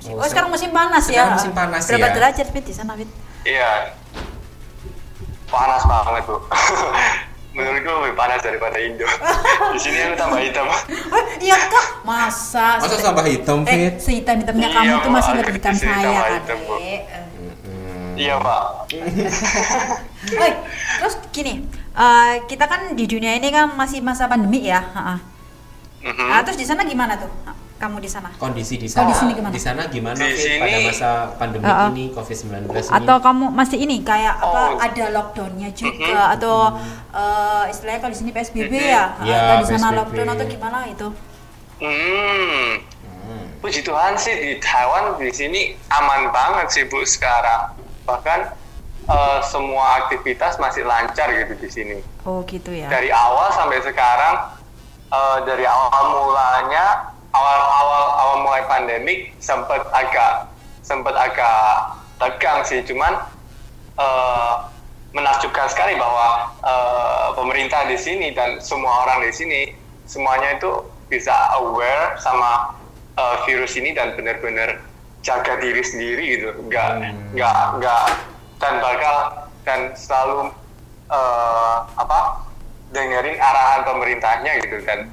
[0.02, 1.22] Oh, oh, sekarang musim panas ya.
[1.30, 2.14] sekarang musim panas Berapa ya.
[2.18, 3.06] derajat Fit di sana Fit?
[3.46, 3.94] Iya.
[5.52, 6.36] Panas banget, Bu.
[7.52, 9.04] Menurutku lebih panas daripada Indo.
[9.76, 10.66] Di sini aku tambah hitam.
[10.72, 10.82] Eh,
[11.46, 12.80] iya kak, masa?
[12.80, 13.94] Masa tambah hitam, Eh, Fit?
[14.00, 16.32] sehitam hitamnya Iya, kamu tuh masih lebih hitam saya kan?
[16.40, 16.60] hitam.
[16.80, 17.00] Eh,
[18.12, 18.62] Iya, Pak.
[20.32, 20.52] Oi,
[20.96, 21.54] terus gini,
[21.92, 24.80] eh, kita kan di dunia ini kan masih masa pandemi ya.
[24.80, 25.20] ha-ha.
[26.02, 26.28] Mhm.
[26.30, 27.28] Nah, terus di sana gimana tuh?
[27.82, 28.30] Kamu di sana?
[28.38, 29.50] kondisi di sana Kondisi gimana?
[29.50, 31.90] di sana gimana Di Fit, pada masa pandemi Uh-uh.
[31.90, 34.62] ini COVID-19 ini Atau kamu masih ini kayak apa?
[34.78, 34.86] Oh.
[34.86, 36.78] Ada lockdownnya juga atau
[37.10, 39.18] eh, istilahnya kalau di sini PSBB ya?
[39.26, 39.98] Ya, atau di sana PSBB.
[39.98, 41.08] lockdown atau gimana itu?
[41.82, 42.70] Hmm.
[43.62, 47.74] Puji Tuhan sih di Taiwan di sini aman banget sih Bu sekarang.
[48.06, 48.40] Bahkan
[49.10, 51.98] eh, semua aktivitas masih lancar gitu di sini.
[52.30, 52.94] Oh gitu ya.
[52.94, 54.54] Dari awal sampai sekarang
[55.10, 57.60] eh, dari awal mulanya awal
[58.20, 60.48] awal mulai pandemik sempat agak
[60.84, 62.84] sempat agak tegang sih.
[62.84, 63.18] Cuman
[64.00, 64.54] eh,
[65.12, 69.62] menakjubkan sekali bahwa eh, pemerintah di sini dan semua orang di sini
[70.08, 70.72] semuanya itu
[71.08, 72.76] bisa aware sama
[73.16, 74.80] eh, virus ini dan benar-benar
[75.22, 76.50] jaga diri sendiri gitu.
[76.68, 77.16] Nggak Hmm.
[77.38, 78.04] nggak nggak
[78.62, 79.16] dan bakal
[79.64, 80.52] dan selalu
[81.12, 82.20] eh, apa
[82.92, 84.84] dengerin arahan pemerintahnya gitu.
[84.84, 85.08] Dan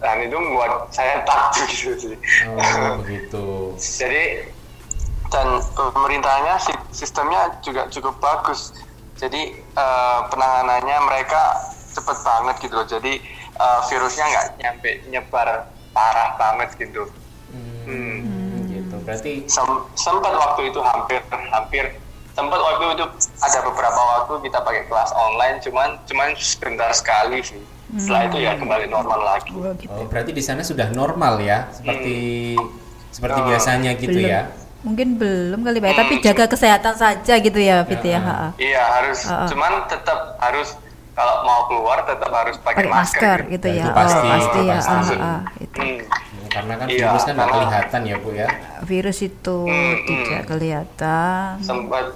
[0.00, 2.16] dan itu membuat saya takjub gitu sih.
[2.48, 3.44] Oh begitu.
[4.00, 4.22] Jadi
[5.30, 8.74] dan pemerintahnya si- sistemnya juga cukup bagus.
[9.20, 11.54] Jadi eh, penanganannya mereka
[11.94, 12.88] cepet banget gitu loh.
[12.88, 13.12] Jadi
[13.56, 15.48] eh, virusnya nggak nyampe nyebar
[15.92, 17.04] parah banget gitu.
[17.84, 18.96] Hmm, gitu.
[19.04, 21.84] Berarti Sem- sempat waktu itu hampir hampir
[22.30, 23.04] sempat waktu itu
[23.42, 27.60] ada beberapa waktu kita pakai kelas online cuman cuman sebentar sekali sih
[27.92, 29.90] setelah itu ya kembali normal lagi Oh, gitu.
[29.90, 32.54] oh, berarti di sana sudah normal ya seperti
[33.10, 34.28] seperti Oh, biasanya gitu belum.
[34.28, 34.42] ya
[34.80, 36.24] Mungkin belum kali Pak, ya, tapi Hmm.
[36.24, 38.16] jaga kesehatan saja gitu ya Fit ya.
[38.16, 38.36] Ya.
[38.56, 40.72] Iya harus, cuman tetap harus
[41.12, 43.82] kalau mau keluar tetap harus pakai Pakai masker gitu Ya, ya.
[43.82, 44.78] itu pasti, oh, pasti itu ya.
[44.78, 45.14] pasti.
[45.14, 45.80] ah, ah, itu.
[45.80, 46.00] Hmm.
[46.48, 48.48] karena kan Iya, virus kan nggak kelihatan ya bu ya
[48.82, 50.48] Virus itu Hmm, tidak hmm.
[50.48, 51.50] kelihatan.
[51.60, 52.06] sempat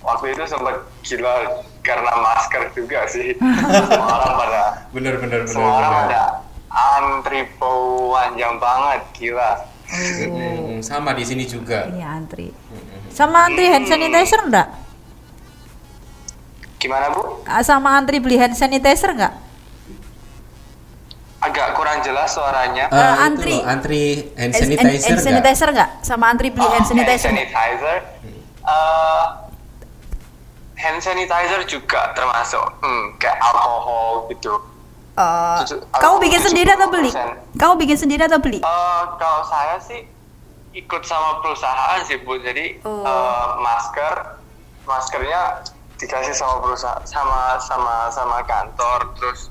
[0.00, 1.34] waktu itu sempat gila
[1.86, 3.38] karena masker juga sih
[3.86, 6.22] semua orang pada bener bener bener, semua orang pada
[6.68, 9.52] antri panjang banget gila
[9.86, 12.50] Hmm, sama di sini juga Iya antri.
[13.08, 14.66] Sama antri hand sanitizer enggak?
[16.76, 19.30] gimana bu Ah, Sama antri beli hand sanitizer enggak?
[21.38, 23.54] agak kurang jelas suaranya Eh, itu antri.
[23.54, 24.02] loh, antri
[24.34, 25.22] hand Hand- sanitizer hand nggak?
[25.22, 25.90] sanitizer enggak?
[26.02, 27.30] Sama antri beli Oh, hand sanitizer.
[27.30, 27.46] nggak?
[27.46, 27.98] sanitizer.
[28.66, 29.24] Eh,
[30.96, 34.56] hand sanitizer juga termasuk hmm, kayak alkohol gitu
[35.12, 37.08] Eh, Tujuh- kamu bikin sendiri atau beli?
[37.08, 37.56] 70%.
[37.56, 38.60] Kamu bikin sendiri atau beli?
[38.60, 40.04] Eh, kalau saya sih
[40.72, 43.00] ikut sama perusahaan sih bu jadi Oh.
[43.00, 44.12] eh, masker
[44.84, 49.48] maskernya dikasih sama perusahaan sama sama sama kantor terus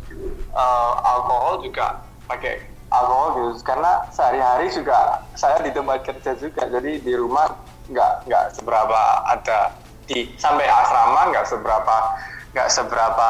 [0.54, 4.98] eh, alkohol juga pakai alkohol gitu karena sehari-hari juga
[5.34, 7.50] saya di tempat kerja juga jadi di rumah
[7.86, 9.74] nggak nggak seberapa ada
[10.06, 11.96] di sampai asrama nggak seberapa
[12.52, 13.30] nggak seberapa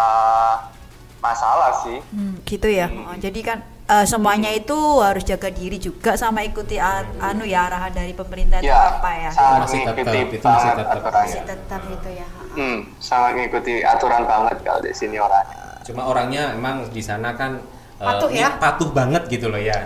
[1.17, 2.85] masalah sih Hmm, gitu ya.
[2.87, 7.65] Oh, jadi kan eh, semuanya itu harus jaga diri juga sama ikuti a- anu ya
[7.65, 9.29] arahan dari pemerintah itu ya apa ya?
[9.29, 11.33] sangat Masih tetap, itu masih tetap, aturannya.
[11.33, 11.43] ya.
[11.47, 12.27] Tetap itu ya.
[12.55, 15.59] Hmm, sangat mengikuti aturan banget kalau di sini orangnya.
[15.85, 17.61] cuma orangnya emang di sana kan
[17.95, 18.57] eh, Patuh ya?
[18.57, 19.85] patuh banget gitu loh ya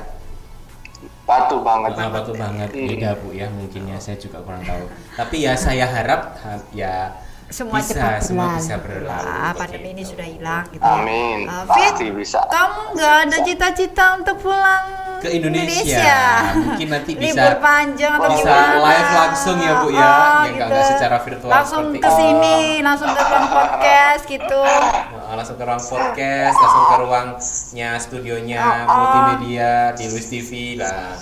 [1.30, 1.92] Patuh banget.
[1.94, 2.90] Nah, patuh banget Hmm.
[2.90, 7.14] beda bu ya mungkin ya saya juga kurang tahu tapi ya saya harap ha- ya
[7.50, 8.60] Semua bisa cepat semua berlalu.
[8.60, 10.80] bisa berlalu Ah, pandemi ini sudah hilang gitu.
[10.80, 10.94] ya.
[10.96, 11.40] Amin.
[11.44, 12.40] Ah, Pasti Fit, bisa.
[12.46, 14.86] Kamu nggak ada cita-cita untuk pulang
[15.20, 16.16] Ke Indonesia.
[16.56, 18.80] Mungkin nanti bisa- libur panjang atau bisa gimana?
[18.80, 20.00] live langsung ya, Bu, ya.
[20.00, 22.16] Ah, Ya, nggak- nggak secara virtual Langsung seperti ke ini.
[22.16, 24.64] sini, langsung ke ruang podcast gitu.
[24.64, 28.96] Nah, langsung ke ruang podcast langsung ke ruangnya studionya Oh, oh.
[28.96, 31.18] multimedia di Luis TV lah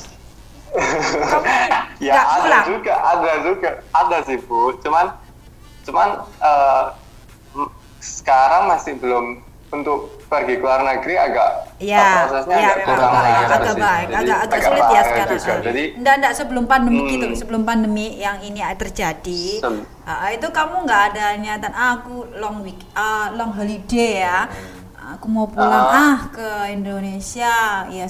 [0.69, 1.45] Kamu
[2.05, 2.65] Ya ada pulang?
[2.69, 4.77] juga, ada juga, ada sih bu.
[4.77, 5.09] Cuman,
[5.87, 6.83] cuman eh,
[7.55, 9.25] m- sekarang masih belum
[9.67, 13.81] untuk pergi ke luar negeri agak Iya, prosesnya iya agak kurang agak, agak sih.
[13.83, 15.29] baik, Jadi agak agak sulit ya sekarang.
[15.29, 15.53] juga.
[15.61, 17.11] Jadi Enggak, enggak sebelum pandemi Hmm.
[17.11, 22.15] gitu, sebelum pandemi yang ini terjadi, Sem- ah, itu kamu nggak ada niatan "Ah, aku
[22.39, 24.47] long week, ah, long holiday ya.
[25.15, 27.55] Aku mau pulang ah ke Indonesia,
[27.87, 28.07] ya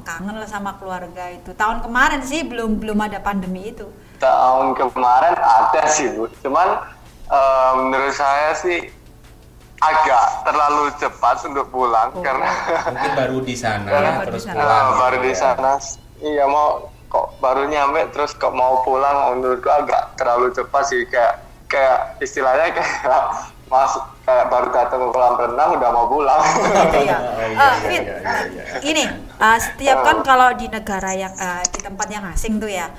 [0.00, 1.52] kangen lah sama keluarga itu.
[1.52, 3.84] Tahun kemarin sih belum belum ada pandemi itu.
[4.18, 6.26] tahun kemarin ada sih bu.
[6.42, 6.80] Cuman
[7.28, 8.88] eh, menurut saya sih
[9.78, 12.50] agak terlalu cepat untuk pulang karena
[12.84, 14.58] Mungkin baru di sana Baru terus di sana.
[14.58, 14.74] pulang.
[14.82, 15.38] Ah, baru di ya.
[15.38, 15.72] sana
[16.18, 16.68] iya mau
[17.06, 22.74] kok baru nyampe terus kok mau pulang menurutku agak terlalu cepat sih kayak kayak istilahnya
[22.74, 23.22] kayak
[23.70, 26.40] masuk kayak baru datang ke kolam renang udah mau pulang
[26.98, 27.16] Iya.
[27.16, 28.64] Oh, iya, Ah, iya, iya, iya, iya.
[28.82, 29.04] ini
[29.36, 32.90] uh, setiap kan kalau di negara yang uh, di tempat yang asing tuh ya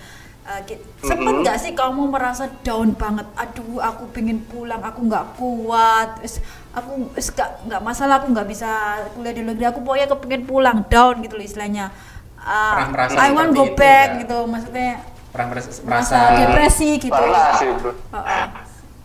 [0.50, 3.30] uh, ki- sempet nggak sih kamu merasa down banget?
[3.38, 8.70] Aduh aku pengen pulang aku nggak kuat Wis, aku nggak nggak masalah aku nggak bisa
[9.14, 11.94] kuliah di luar negeri aku pokoknya kepengen pulang down gitu loh istilahnya.
[12.36, 14.20] Uh, Pernah merasa I want go itu back nggak?
[14.26, 14.90] gitu maksudnya
[15.30, 17.14] Pernah merasa, merasa depresi gitu.
[17.14, 18.46] Pernah sih bro Uh, uh.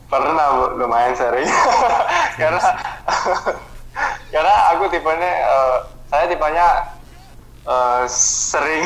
[0.07, 0.65] pernah Bu.
[0.79, 1.45] lumayan sering.
[2.41, 2.61] Karena
[4.33, 5.77] karena aku tipenya eh,
[6.07, 6.67] saya tipenya
[7.65, 8.85] eh, sering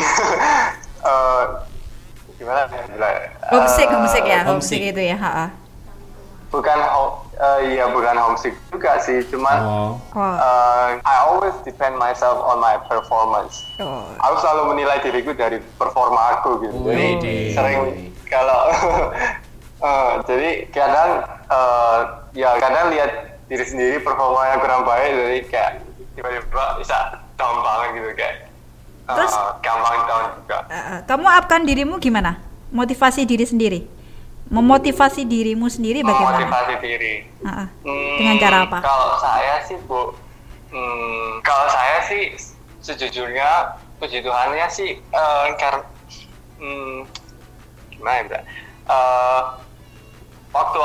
[1.12, 1.44] eh,
[2.38, 4.48] gimana ya bilang, eh, homesick homesick ya homesick.
[4.48, 5.46] homesick itu ya ha, ha.
[6.48, 9.90] bukan ho- eh, iya bukan homesick juga sih cuman Oh.
[10.16, 14.07] Eh, I always depend myself on my performance Oh.
[14.16, 17.42] aku selalu menilai diriku dari performa aku gitu jadi Widih.
[17.53, 17.79] sering
[18.24, 18.70] kalau
[19.85, 21.11] eh, jadi kadang
[21.44, 22.01] eh,
[22.35, 23.11] ya kadang lihat
[23.44, 25.72] diri sendiri performanya kurang baik jadi kayak
[26.14, 26.96] tiba-tiba bisa
[27.35, 28.48] down banget gitu kayak
[29.09, 29.33] eh, Terus?
[29.64, 32.37] gampang down juga Uh, uh, kamu upkan dirimu gimana
[32.68, 33.81] motivasi diri sendiri
[34.53, 37.68] memotivasi dirimu sendiri bagaimana memotivasi diri Uh, uh.
[37.87, 40.11] Hmm, dengan cara apa Kalau saya sih bu,
[40.75, 42.35] hmm, kalau saya sih
[42.83, 45.85] sejujurnya puji Tuhannya sih eh karena
[46.62, 47.07] hmm,
[47.94, 48.25] gimana ya?
[48.27, 48.40] Bra?
[48.88, 49.42] Eh,
[50.55, 50.79] waktu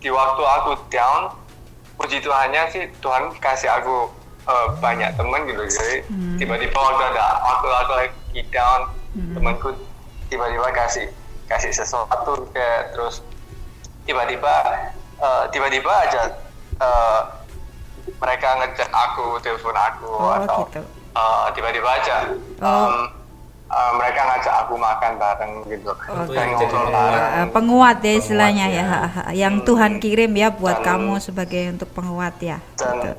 [0.00, 1.34] di waktu aku down,
[1.98, 4.12] puji Tuhannya sih Tuhan kasih aku
[4.50, 6.36] eh, banyak teman gitu jadi Hmm.
[6.36, 8.10] tiba-tiba waktu ada waktu aku lagi
[8.48, 8.80] down
[9.32, 9.68] temanku
[10.26, 11.06] tiba-tiba kasih
[11.46, 13.22] kasih sesuatu kayak terus
[14.04, 14.54] tiba-tiba
[15.16, 16.22] eh, tiba-tiba aja
[16.76, 17.20] eh,
[18.16, 20.82] mereka ngechat aku telepon aku Oh, atau gitu.
[21.12, 22.16] eh, tiba-tiba aja
[22.60, 23.06] Oh.
[23.66, 27.98] eh, mereka ngajak aku makan bareng gitu Itu dan yang jadi ngobrol bareng Uh, penguat
[28.00, 29.32] ya istilahnya Penguat, ya, ya.
[29.38, 33.10] yang Tuhan kirim ya buat Dan- kamu sebagai untuk penguat ya dan gitu.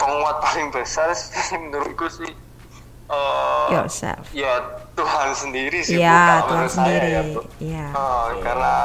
[0.00, 1.28] Penguat paling besar sih
[1.60, 2.32] menurutku sih.
[3.10, 4.62] Eh, yourself ya
[4.94, 6.14] Tuhan sendiri sih ya
[6.46, 7.08] kalau Tuhan menurut saya sendiri.
[7.10, 7.40] Ya, Bu.
[7.58, 8.76] ya Oh, karena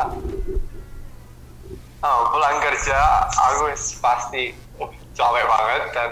[2.01, 2.97] oh, pulang kerja
[3.29, 3.69] aku
[4.01, 4.43] pasti
[4.77, 6.09] uh, capek banget dan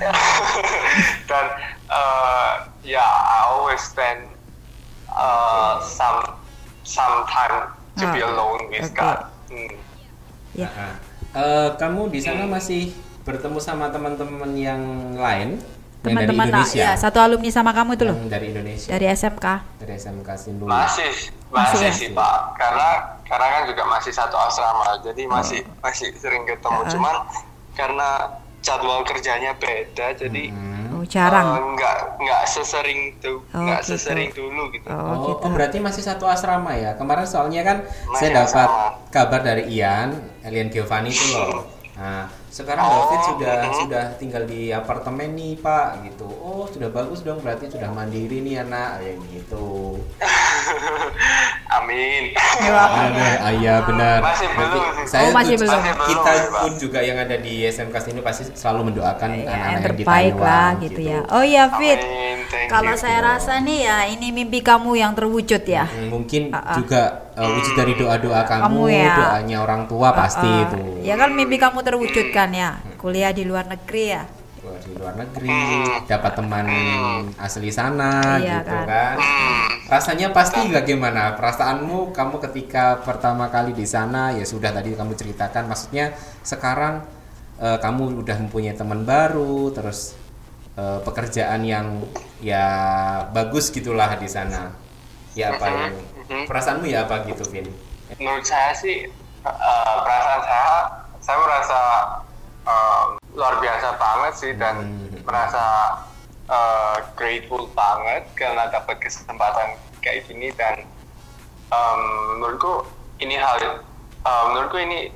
[1.28, 1.44] dan
[1.90, 2.52] eh,
[2.88, 4.24] ya I always spend
[5.12, 6.32] uh, some
[6.80, 8.96] some time to be Ah, alone with oke.
[8.96, 9.18] God.
[9.52, 9.76] Hmm.
[10.56, 10.68] ya.
[10.72, 10.94] Nah,
[11.36, 14.80] eh, kamu di sana masih bertemu sama teman-teman yang
[15.12, 15.60] lain
[16.00, 19.46] yang dari teman-teman Indonesia ya satu alumni sama kamu itu loh dari Indonesia dari SMK
[19.76, 21.12] dari SMK Sindulu Masih,
[21.48, 21.92] Masih masih ya?
[21.92, 22.34] sih Pak.
[22.54, 22.88] Karena
[23.22, 26.80] karena kan juga masih satu asrama, jadi masih masih sering ketemu.
[26.80, 26.88] Ah.
[26.88, 27.16] Cuman
[27.72, 28.08] karena
[28.60, 30.98] jadwal kerjanya beda, jadi Hmm.
[30.98, 33.90] oh jarang eh, nggak nggak sesering itu, Oh, nggak gitu.
[33.94, 34.86] sesering dulu gitu.
[34.86, 36.94] oh, Oh, gitu oh, berarti masih satu asrama ya?
[36.94, 37.76] Kemarin soalnya kan
[38.08, 38.86] Masih saya dapat asrama.
[39.08, 40.08] kabar dari Ian,
[40.40, 41.66] Elian Giovanni itu loh.
[42.00, 43.74] Nah, sekarang Oh, David sudah mhm.
[43.78, 46.26] sudah tinggal di apartemen nih Pak, gitu.
[46.26, 49.96] Oh, sudah bagus dong, berarti sudah mandiri nih anak, kayak gitu.
[51.70, 52.34] Amin.
[52.34, 54.18] Ada, ah, iya benar.
[54.20, 55.06] Masih Nanti belum sih.
[55.06, 55.80] Saya Oh, masih belum.
[55.80, 59.70] Kita ya, pun juga yang ada di SMK sini pasti selalu mendoakan Ya, anak-anak yang
[59.70, 62.00] yang di terbaik Taiwan, lah gitu ya oh iya Fit
[62.66, 62.98] kalau you.
[62.98, 66.76] saya rasa nih ya ini mimpi kamu yang terwujud ya Hmm, mungkin Ah, ah.
[66.76, 69.14] juga uh, wujud dari doa-doa kamu, Kamu ya.
[69.16, 70.78] doanya orang tua pasti Uh, itu.
[71.02, 71.78] ya kan mimpi kamu
[72.40, 74.24] terwujudkan ya kuliah di luar negeri ya
[74.60, 75.56] di luar negeri,
[76.04, 76.68] dapat teman
[77.40, 78.84] asli sana Iya, gitu kan.
[78.84, 79.16] kan.
[79.88, 81.32] Rasanya pasti bagaimana?
[81.32, 86.12] Perasaanmu kamu ketika pertama kali di sana ya sudah tadi kamu ceritakan maksudnya
[86.44, 87.00] sekarang
[87.56, 90.12] eh, kamu udah mempunyai teman baru terus
[90.76, 92.04] eh, pekerjaan yang
[92.44, 92.64] ya
[93.32, 94.76] bagus gitulah di sana.
[95.32, 95.92] Ya apa yang
[96.28, 96.44] Mhm.
[96.44, 97.64] perasaanmu ya apa gitu, Vin?
[98.20, 99.08] menurut saya sih
[99.40, 100.72] eh, perasaan saya
[101.16, 101.78] saya merasa
[102.62, 105.22] eh, luar biasa banget sih dan Hmm.
[105.22, 105.64] merasa
[106.46, 110.82] eh, grateful banget karena dapat kesempatan kayak gini dan
[111.68, 112.00] em,
[112.34, 113.76] menurutku ini hal eh,
[114.48, 115.12] menurutku ini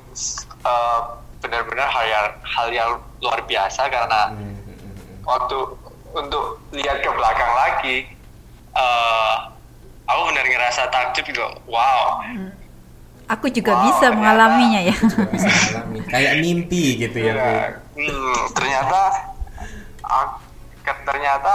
[0.63, 0.99] eh,
[1.37, 5.17] benar-benar hal yang hal yang luar biasa karena Hmm, hmm, hmm.
[5.21, 5.57] waktu
[6.09, 7.97] untuk lihat ke belakang lagi
[8.73, 9.35] eh
[10.05, 12.23] aku benar ngerasa takjub gitu wow
[13.25, 17.33] aku juga Wow, bisa ternyata- mengalaminya ya Juga bisa mengalami kayak mimpi gitu ya.
[17.33, 17.53] Iya.
[17.95, 19.01] Hmm, ternyata
[20.85, 21.53] ternyata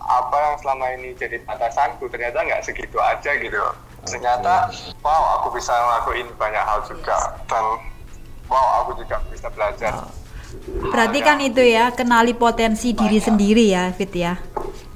[0.00, 3.58] apa yang selama ini jadi batasanku ternyata nggak segitu aja gitu
[4.04, 4.70] ternyata
[5.00, 7.64] wow aku bisa ngelakuin banyak hal juga dan
[8.46, 9.94] wow aku juga bisa belajar
[10.82, 14.34] Berarti kan itu ya, kenali potensi diri sendiri ya, Fit ya.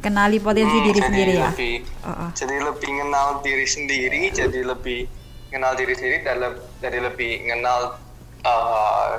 [0.01, 1.47] Kenali potensi Hmm, diri jadi sendiri ya.
[1.47, 2.29] lebih Oh, oh.
[2.35, 5.07] jadi lebih kenal diri sendiri jadi lebih
[5.55, 7.95] kenal diri sendiri dan le- jadi lebih kenal
[8.43, 9.13] eh,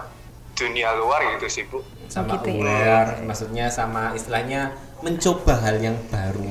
[0.53, 2.61] dunia luar gitu sih bu sama gitu ya.
[2.61, 6.43] aware maksudnya sama istilahnya mencoba hal yang baru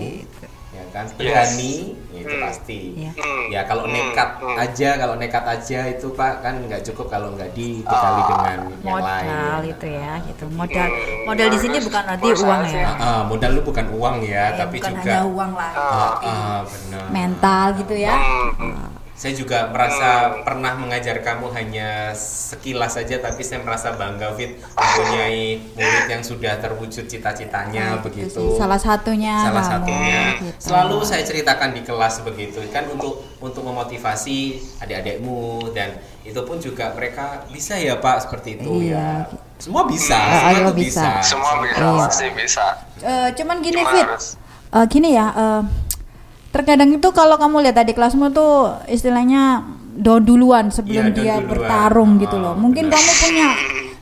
[0.71, 1.15] ya kan Yes.
[1.17, 1.75] berani
[2.09, 2.43] ya itu Hmm.
[2.45, 3.11] pasti Iya.
[3.15, 4.57] Hmm, ya kalau hmm, nekat hmm.
[4.59, 8.27] aja kalau nekat aja itu pak kan nggak cukup kalau nggak dibekali Ah.
[8.29, 10.45] dengan yang lain Modal itu ya, gitu.
[10.53, 12.71] Modal Hmm, modal di sini bukan Menurut uang ya.
[12.71, 15.73] sih- Ah, modal lu bukan uang ya, Ya, tapi bukan juga hanya uang lah.
[15.73, 17.05] Ah, ah, benar.
[17.09, 20.11] mental gitu ya Hmm, Saya juga merasa
[20.43, 26.59] pernah mengajar kamu hanya sekilas saja, tapi saya merasa bangga Fit mempunyai murid yang sudah
[26.59, 28.43] terwujud cita-citanya itu begitu.
[28.43, 30.21] sih, salah satunya Salah kamu, satunya.
[30.37, 30.59] gitu.
[30.61, 34.39] Selalu saya ceritakan di kelas begitu kan untuk untuk memotivasi
[34.83, 39.09] adik-adikmu dan itu pun juga mereka bisa ya Pak seperti itu Iya, ya.
[39.25, 39.37] gitu.
[39.63, 40.83] Semua bisa, Ah, semua ayo bisa.
[40.83, 41.11] bisa.
[41.23, 42.03] semua bisa Iya.
[42.03, 42.67] pasti bisa
[42.99, 44.35] Eh, cuman gini Cuma Fit harus-
[44.73, 45.63] Eh, gini ya eh,
[46.55, 48.55] terkadang itu kalau kamu lihat tadi kelasmu tuh
[48.87, 51.51] istilahnya do duluan sebelum do dia duluan.
[51.51, 52.95] bertarung gitu Ah, loh mungkin benar.
[52.97, 53.49] kamu punya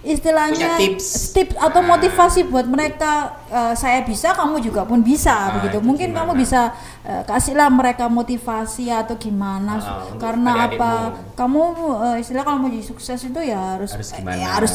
[0.03, 1.31] istilahnya Punya tips.
[1.31, 1.89] tips atau Nah.
[1.91, 3.13] motivasi buat mereka
[3.47, 6.19] eh, saya bisa kamu juga pun bisa Ah, begitu itu mungkin gimana?
[6.25, 6.61] kamu bisa
[7.01, 10.91] eh, kasihlah mereka motivasi atau gimana Ah, karena apa
[11.33, 11.63] kamu
[12.05, 14.37] eh, istilah kalau mau jadi sukses itu ya harus Harus gimana?
[14.37, 14.73] ya harus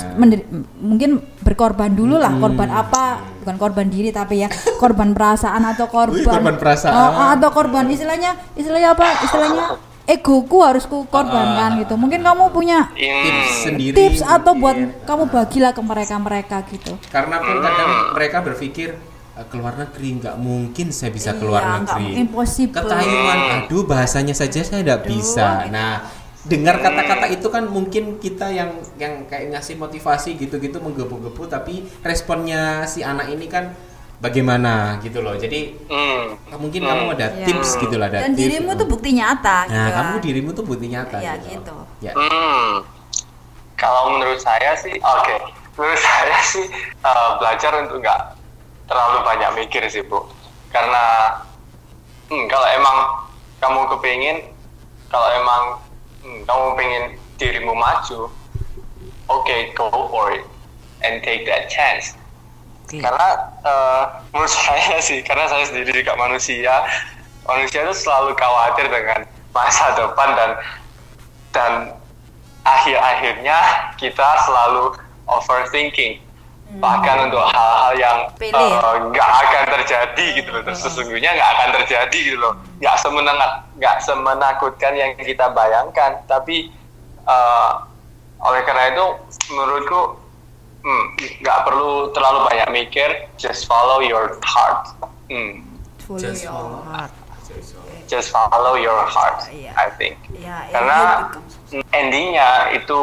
[0.77, 1.09] mungkin
[1.39, 2.41] berkorban dulu lah Hmm.
[2.41, 3.03] korban apa
[3.37, 6.95] bukan korban diri tapi ya korban perasaan atau korban korban perasaan.
[6.95, 9.65] Oh, atau korban istilahnya istilahnya apa istilahnya
[10.07, 13.93] egoku harus ku korbankan gitu mungkin kamu punya Tips Hmm, sendiri.
[13.93, 15.03] tips atau buat mungkin.
[15.03, 18.95] kamu bagilah ke mereka mereka gitu Karena pun kadang mereka berpikir
[19.35, 22.17] "Eh, keluar negeri nggak mungkin saya bisa Iya, keluar negeri.
[22.17, 22.73] impossible.
[22.73, 25.67] Ke Taiwan, aduh bahasanya saja saya tidak bisa.
[25.67, 26.01] Nah,
[26.41, 32.61] dengar kata-kata itu kan mungkin kita yang yang kayak ngasih motivasi gitu-gitu menggebu-gebu, tapi responnya
[32.83, 33.75] si anak ini kan
[34.17, 35.37] bagaimana gitu loh.
[35.37, 36.89] Jadi hmm, mungkin hmm.
[36.89, 37.45] kamu ada Iya.
[37.45, 38.41] tips gitu lah, ada Dan tips.
[38.41, 39.97] dirimu tuh bukti nyata Nah, gitu.
[39.97, 40.23] kamu kan.
[40.25, 41.17] dirimu tuh bukti nyata.
[41.21, 41.75] Iya, gitu.
[42.01, 42.11] Ya.
[42.17, 42.85] Hmm,
[43.77, 45.35] kalau menurut saya sih, oke,
[45.77, 46.65] menurut saya sih
[47.01, 48.21] eh, belajar untuk nggak
[48.87, 50.23] terlalu banyak mikir sih bu,
[50.71, 51.35] karena
[52.31, 52.97] hmm, kalau emang
[53.59, 54.37] kamu kepingin,
[55.11, 55.61] kalau emang
[56.23, 57.03] hmm, kamu pengen
[57.37, 58.31] dirimu maju,
[59.29, 60.45] oke, go for it
[61.05, 62.17] and take that chance.
[62.87, 63.03] Oke.
[63.03, 66.87] Karena eh, menurut saya sih, karena saya sendiri juga manusia,
[67.43, 70.51] manusia itu selalu khawatir dengan masa depan dan
[71.51, 71.71] dan
[72.63, 74.95] akhir-akhirnya kita selalu
[75.27, 76.23] overthinking.
[76.67, 78.55] Bahkan untuk hal-hal yang ya?
[78.55, 82.55] eh, nggak akan terjadi gitu loh Terus sesungguhnya nggak akan terjadi gitu loh.
[82.79, 86.23] Nggak semenangat nggak semenakutkan yang kita bayangkan.
[86.23, 86.71] Tapi
[87.27, 87.71] eh,
[88.39, 89.05] oleh karena itu
[89.51, 90.26] menurutku
[90.87, 91.05] hmm,
[91.43, 94.87] nggak perlu terlalu banyak mikir just follow your heart.
[95.27, 95.67] Hmm,
[95.99, 96.81] Follow Just your follow.
[96.87, 97.11] heart.
[98.07, 99.75] just follow your heart Iya.
[99.75, 100.15] I think.
[100.31, 102.99] Ya, karena it becomes- endingnya itu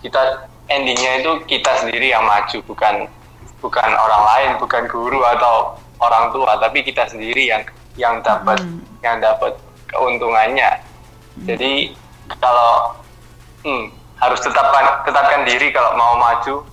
[0.00, 0.22] kita
[0.66, 3.04] endingnya itu kita sendiri yang maju bukan
[3.60, 7.60] bukan orang lain bukan guru atau orang tua tapi kita sendiri yang
[7.94, 8.64] yang dapat
[9.04, 9.52] yang dapat
[9.86, 10.80] keuntungannya.
[11.44, 11.92] Jadi
[12.40, 12.96] kalau
[13.62, 16.64] hmm, harus tetapkan tetapkan diri kalau mau maju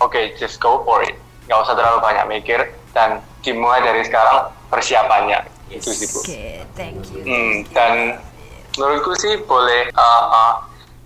[0.00, 1.14] oke just go for it
[1.46, 2.60] nggak usah terlalu banyak mikir
[2.92, 5.84] dan dimulai dari sekarang persiapannya Yes.
[5.84, 6.44] itu sih bu Oke,
[6.80, 7.20] thank you.
[7.28, 7.92] Hmm, dan
[8.80, 10.54] menurutku sih boleh uh, uh,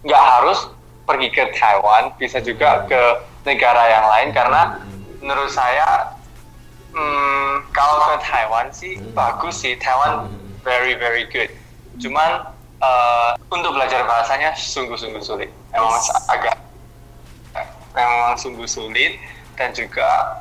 [0.06, 0.70] nggak harus
[1.02, 3.02] pergi ke Taiwan, bisa juga ke
[3.42, 4.78] negara yang lain karena
[5.18, 6.14] menurut saya
[6.94, 10.30] hmm, kalau ke Taiwan sih bagus sih Taiwan
[10.62, 11.50] very very good.
[11.98, 12.46] Cuman
[12.78, 15.90] uh, untuk belajar bahasanya sungguh-sungguh sulit, emang
[16.30, 16.54] agak
[17.92, 19.20] memang sungguh sulit
[19.56, 20.40] dan juga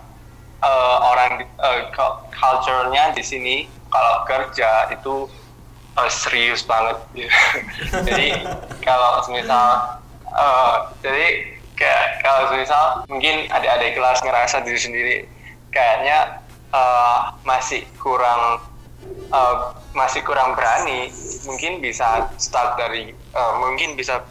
[0.64, 1.44] eh, orang
[1.92, 3.56] cu- culture-nya di sini
[3.92, 5.28] kalau kerja itu
[6.00, 6.98] eh, serius banget.
[8.08, 8.28] Jadi
[8.84, 10.00] kalau misal
[10.32, 11.28] eh, jadi
[11.76, 15.16] kayak kalau misal mungkin adik-adik kelas ngerasa diri sendiri
[15.74, 16.40] kayaknya
[16.72, 18.64] eh, masih kurang
[19.10, 19.56] eh,
[19.92, 21.12] masih kurang berani
[21.44, 24.24] mungkin bisa start dari eh, mungkin bisa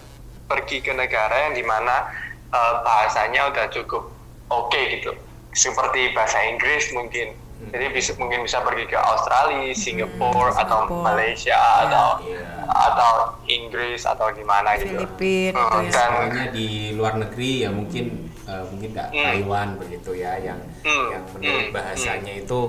[0.51, 2.11] pergi ke negara yang di mana
[2.51, 4.11] eh, bahasanya udah cukup
[4.49, 5.13] oke gitu
[5.51, 11.13] seperti bahasa Inggris mungkin jadi bisa mungkin bisa pergi ke Australia, Singapura atau Singapura.
[11.13, 12.49] Malaysia atau Iya.
[12.65, 13.13] atau
[13.45, 15.93] Inggris atau gimana gitu Filipina Hmm, gitu ya.
[15.93, 18.07] dan Soalnya di luar negeri ya mungkin
[18.43, 19.25] eh, mungkin nggak Hmm.
[19.27, 21.07] Taiwan begitu ya yang Hmm.
[21.13, 21.77] yang menurut Hmm.
[21.77, 22.61] bahasanya itu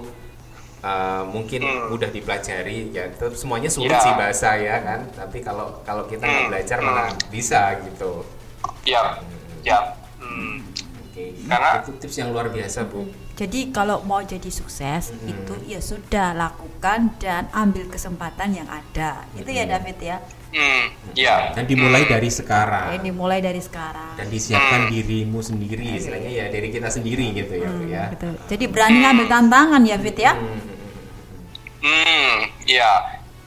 [0.82, 1.88] eh, mungkin Hmm.
[1.88, 4.02] mudah dipelajari ya tetap semuanya sulit Ya.
[4.02, 6.52] sih bahasa ya kan tapi kalau kalau kita nggak Hmm.
[6.52, 6.88] belajar Hmm.
[6.90, 8.28] malah bisa gitu
[8.84, 9.24] ya
[9.62, 10.56] ya hmm,
[11.12, 11.36] Oke.
[11.44, 13.04] Karena- itu tips yang luar biasa bu.
[13.36, 19.28] Jadi kalau mau jadi sukses itu ya sudah lakukan dan ambil kesempatan yang ada.
[19.34, 20.18] Itu ya David ya.
[20.54, 20.84] hmm,
[21.18, 22.96] ya Dan dimulai dari sekarang.
[23.02, 24.16] Ini mulai dari sekarang.
[24.16, 28.04] Dan disiapkan dirimu sendiri, istilahnya ya dari kita sendiri gitu ya bu ya.
[28.14, 28.34] Betul.
[28.46, 30.34] Jadi berani ngambil tantangan ya Fit ya.
[31.82, 32.36] hmm,
[32.70, 32.90] ya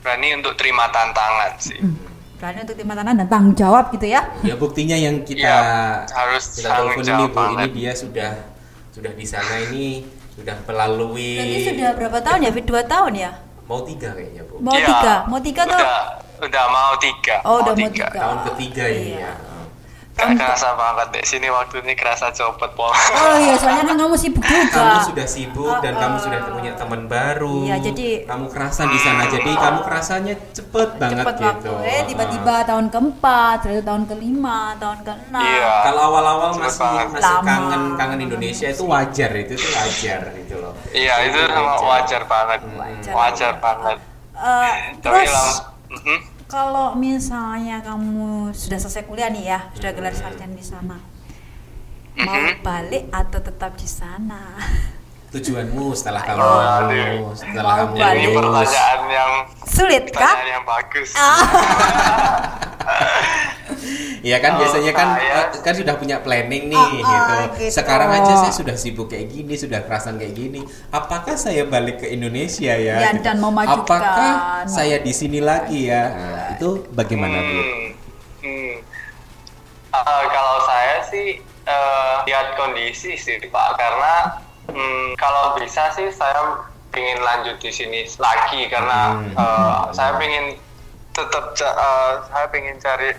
[0.05, 1.81] berani untuk terima tantangan sih
[2.35, 4.21] Berani untuk terima tantangan dan tanggung jawab gitu ya.
[4.43, 5.59] Ya buktinya yang kita Iya,
[6.09, 8.31] harus kita telepon ini bu, ini dia sudah
[8.91, 10.03] sudah di sana ini
[10.35, 12.51] sudah melalui Berarti sudah berapa tahun ya?
[12.53, 13.31] Dua tahun ya?
[13.65, 14.55] mau tiga kayaknya bu.
[14.61, 15.15] Mau Iya, tiga?
[15.25, 15.73] Mau tiga tuh?
[15.73, 15.97] udah
[16.45, 18.07] udah mau tiga Oh, udah mau tiga.
[18.13, 19.25] Tahun ketiga ini Iya.
[19.25, 19.33] ya.
[20.15, 24.15] Gak kerasa banget deh sini waktu ini kerasa cepet pol Oh iya, soalnya kan kamu
[24.15, 24.71] sibuk juga.
[24.71, 26.23] Kamu sudah sibuk dan Ah, kamu ah.
[26.23, 27.57] sudah punya teman baru.
[27.65, 29.27] Iya, jadi- kamu kerasan di sana.
[29.27, 31.61] Jadi kamu kerasanya cepet banget Cepet waktu.
[31.61, 31.73] gitu.
[31.85, 35.43] Eh tiba-tiba tahun keempat, lalu tahun kelima, tahun keenam.
[35.43, 35.73] Iya.
[35.83, 37.07] Kalau awal-awal masih banget.
[37.11, 37.43] masih Lama.
[37.45, 40.73] kangen kangen Indonesia itu wajar itu itu wajar gitu loh.
[40.93, 43.13] iya itu sama wajar banget Wajar.
[43.13, 43.99] wajar banget
[44.35, 45.47] Eh, tapi terus lam
[45.93, 46.19] Mhm.
[46.47, 50.99] Kalau misalnya kamu sudah selesai kuliah nih ya, sudah gelar sarjana di sana,
[52.21, 52.63] mau Mhm.
[52.63, 54.55] balik atau tetap di sana?
[55.35, 57.35] Tujuanmu setelah kamu Aduh.
[57.35, 58.71] setelah kamu ini lulus.
[58.71, 59.33] pertanyaan yang
[59.67, 60.31] Sulit kah?
[60.31, 61.11] pertanyaan yang bagus
[64.25, 67.13] Iya kan Oh, biasanya kan saya- eh, kan sudah punya planning nih Ah, gitu.
[67.13, 67.69] ah, gitu.
[67.71, 70.65] Sekarang aja saya sudah sibuk kayak gini, sudah kerasan kayak gini.
[70.89, 72.97] Apakah saya balik ke Indonesia ya?
[73.03, 73.21] Ya, Gitu.
[73.21, 73.85] dan memajukan.
[73.85, 74.33] Apakah
[74.65, 76.03] saya di sini lagi ya?
[76.09, 77.53] Nah, itu bagaimana Bu?
[77.53, 77.89] Hmm,
[78.41, 78.75] hmm.
[79.93, 86.65] Eh, kalau saya sih eh, lihat kondisi sih pak karena hmm, kalau bisa sih saya
[86.91, 89.35] ingin lanjut di sini lagi karena Hmm.
[89.35, 90.57] eh, saya ingin
[91.11, 93.11] tetap ca- eh, saya ingin cari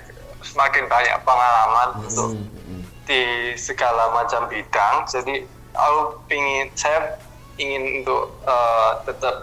[0.41, 2.81] semakin banyak pengalaman untuk Hmm, hmm.
[3.03, 3.21] di
[3.55, 5.43] segala macam bidang jadi
[5.73, 7.19] aku ingin saya
[7.55, 9.35] ingin untuk eh, tetap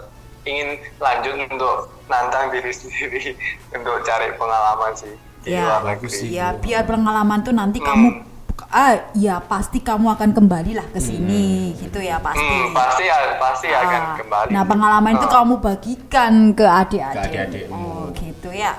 [0.43, 3.37] ingin lanjut untuk nantang diri sendiri
[3.75, 5.59] untuk cari pengalaman sih di Ya.
[5.61, 6.19] luar negeri.
[6.25, 7.85] Ya biar pengalaman tuh nanti Hmm.
[7.85, 8.07] kamu
[8.69, 12.41] ah ya pasti kamu akan kembali lah ke sini gitu ya pasti.
[12.41, 14.49] Hmm, pasti pasti akan Ah, kembali.
[14.49, 15.33] Nah pengalaman itu Ah.
[15.35, 17.13] kamu bagikan ke adik-adik.
[17.13, 17.73] Ke adik-adikmu.
[17.73, 18.73] Oh gitu ya.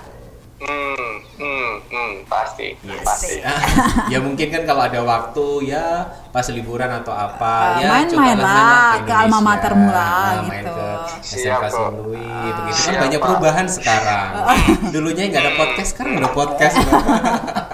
[0.57, 3.05] Hmm, hmm, hmm, pasti, Yes.
[3.05, 3.37] pasti.
[4.12, 5.87] ya mungkin kan kalau ada waktu ya
[6.31, 10.64] pas liburan atau apa Ah, ya main-main lah, sana ke alma matermu lah, Ah, main
[10.64, 10.72] gitu.
[10.72, 10.89] ke
[11.20, 11.77] Siap, SMK Bro.
[11.77, 14.29] Sinlui begitu kan banyak perubahan sekarang
[14.95, 16.75] dulunya nggak ada podcast sekarang ada podcast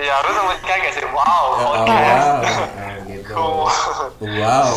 [0.00, 1.04] Ya harus mereka gak sih?
[1.04, 1.90] Wow, Oh, oke.
[1.90, 3.66] wow Nah, gitu Cool.
[4.32, 4.68] wow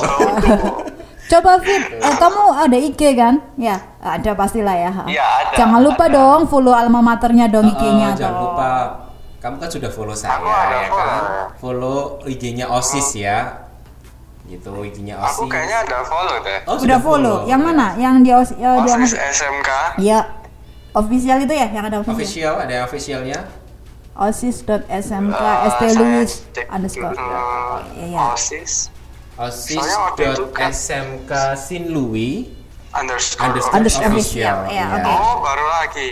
[1.23, 3.39] Coba Fit, eh, kamu ada IG kan?
[3.55, 4.91] Ya, ada pastilah ya.
[5.05, 6.15] Iya, ada, Jangan lupa ada.
[6.17, 8.43] dong follow alma maternya dong Oh, IG-nya jangan dong.
[8.51, 8.69] lupa
[9.39, 11.07] kamu kan sudah follow saya Aku ada ya follow.
[11.07, 11.21] kan
[11.55, 13.37] follow IG-nya OSIS ya
[14.43, 16.59] gitu IG-nya OSIS Aku kayaknya ada follow deh.
[16.65, 17.35] Oh, Udah follow.
[17.45, 17.87] Yang mana?
[17.95, 19.69] Yang di os- di Osis SMK.
[19.99, 20.19] Ya.
[20.91, 22.19] Official itu ya yang ada official.
[22.19, 23.39] official ada officialnya
[24.13, 26.29] osis.smk Eh, st louis
[26.67, 27.13] underscore.
[27.13, 27.31] dulu.
[27.95, 28.19] Iya, iya.
[28.33, 32.31] Osis itu kan- osis.smk Sinlui
[32.91, 33.41] underscore.
[33.41, 34.57] underscore Underscore official.
[34.61, 34.85] official, ya, Iya.
[34.99, 35.11] oke.
[35.15, 36.09] Oh, baru lagi.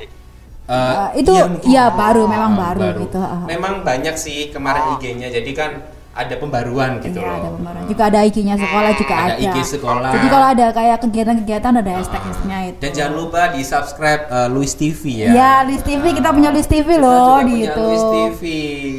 [0.70, 1.34] Eh, Uh, itu
[1.66, 3.18] ya baru, memang Ah, baru, gitu.
[3.18, 3.41] ah.
[3.43, 4.93] Memang banyak sih kemarin Oh.
[4.95, 5.28] IG-nya.
[5.28, 5.82] Jadi kan
[6.20, 7.38] ada pembaruan gitu Iya, loh.
[7.38, 7.86] ada pembaruan.
[7.88, 9.39] Juga ada IG-nya sekolah juga Ada ada.
[9.39, 10.11] IG sekolah.
[10.11, 12.80] Jadi kalau ada kayak kegiatan-kegiatan ada hashtag-hashtagnya itu.
[12.80, 15.30] Dan jangan lupa di subscribe Louis TV ya.
[15.32, 17.82] Ya, List TV kita punya List TV Kita loh juga di punya itu.
[17.82, 18.41] Louis TV.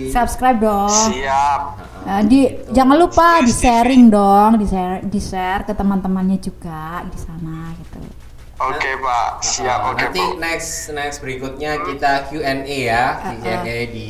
[0.08, 0.88] Subscribe dong.
[0.90, 1.60] Siap.
[2.00, 2.40] Nah, di
[2.70, 8.00] jangan lupa di sharing dong, di share di share ke teman-temannya juga di sana gitu.
[8.58, 9.28] Oke, Pak.
[9.40, 9.78] Siap.
[9.78, 10.36] Uh, Oke, nanti Bu.
[10.36, 13.04] next next berikutnya kita Q&A ya,
[13.36, 14.08] Q&A di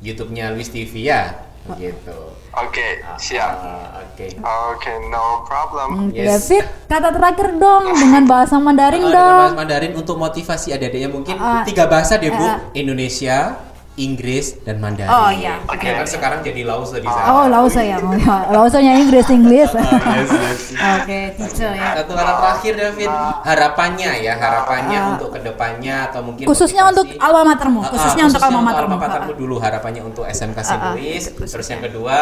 [0.00, 1.36] YouTube-nya Louis TV ya,
[1.66, 2.16] begitu.
[2.50, 2.86] Oke,
[3.16, 3.54] siap.
[3.56, 4.26] Uh, Oke.
[4.42, 5.88] Oke, no problem.
[5.88, 6.44] Hmm, Yes.
[6.44, 9.38] David, kata terakhir dong dengan bahasa Mandarin Uh, dengan dong.
[9.38, 13.54] bahasa Mandarin untuk motivasi adik-adiknya mungkin Uh, tiga bahasa deh bu, uh, Indonesia,
[13.96, 15.10] Inggris dan Mandarin.
[15.10, 15.58] Oh, iya.
[15.66, 15.76] Oke.
[15.76, 15.88] Oke.
[15.92, 17.26] Kan sekarang jadi Lause di sana.
[17.28, 17.98] Oh, Lausa ya.
[17.98, 18.46] Oh, ya.
[18.48, 19.70] Lausanya Inggris Inggris.
[19.80, 20.60] Oh, yes, yes.
[20.72, 21.98] Oke, teacher ya.
[21.98, 23.10] Satu kata terakhir David,
[23.42, 26.94] harapannya ya, harapannya Uh, untuk ke depannya atau mungkin Khususnya motivasi.
[26.94, 28.94] untuk alma matermu, Ah, ah, khususnya untuk alma matermu.
[28.96, 30.58] matermu dulu harapannya untuk SMK.
[30.60, 32.16] Ah, ah, Louis, itu terus yang kedua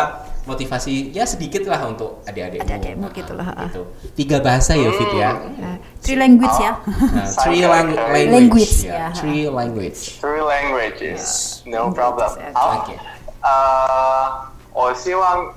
[0.47, 2.63] motivasi ya sedikit lah untuk adik-adikmu.
[2.67, 3.67] Adik-adikmu Ah, gitu lah, ah.
[3.69, 3.81] gitu.
[4.15, 5.31] Tiga bahasa ya Fit ya.
[5.59, 6.71] Nah, three language ya.
[6.85, 8.93] Nah, three lang- language, Language, ya.
[8.93, 9.07] ya.
[9.15, 9.99] Three language.
[10.19, 11.21] Three languages.
[11.65, 12.27] No problem.
[12.27, 12.51] Oke.
[12.53, 12.95] 好 Oke.
[13.43, 14.31] 呃，
[14.73, 15.53] 我希望，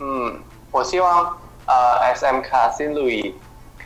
[0.00, 3.34] 嗯，我希望呃，SMK 新路易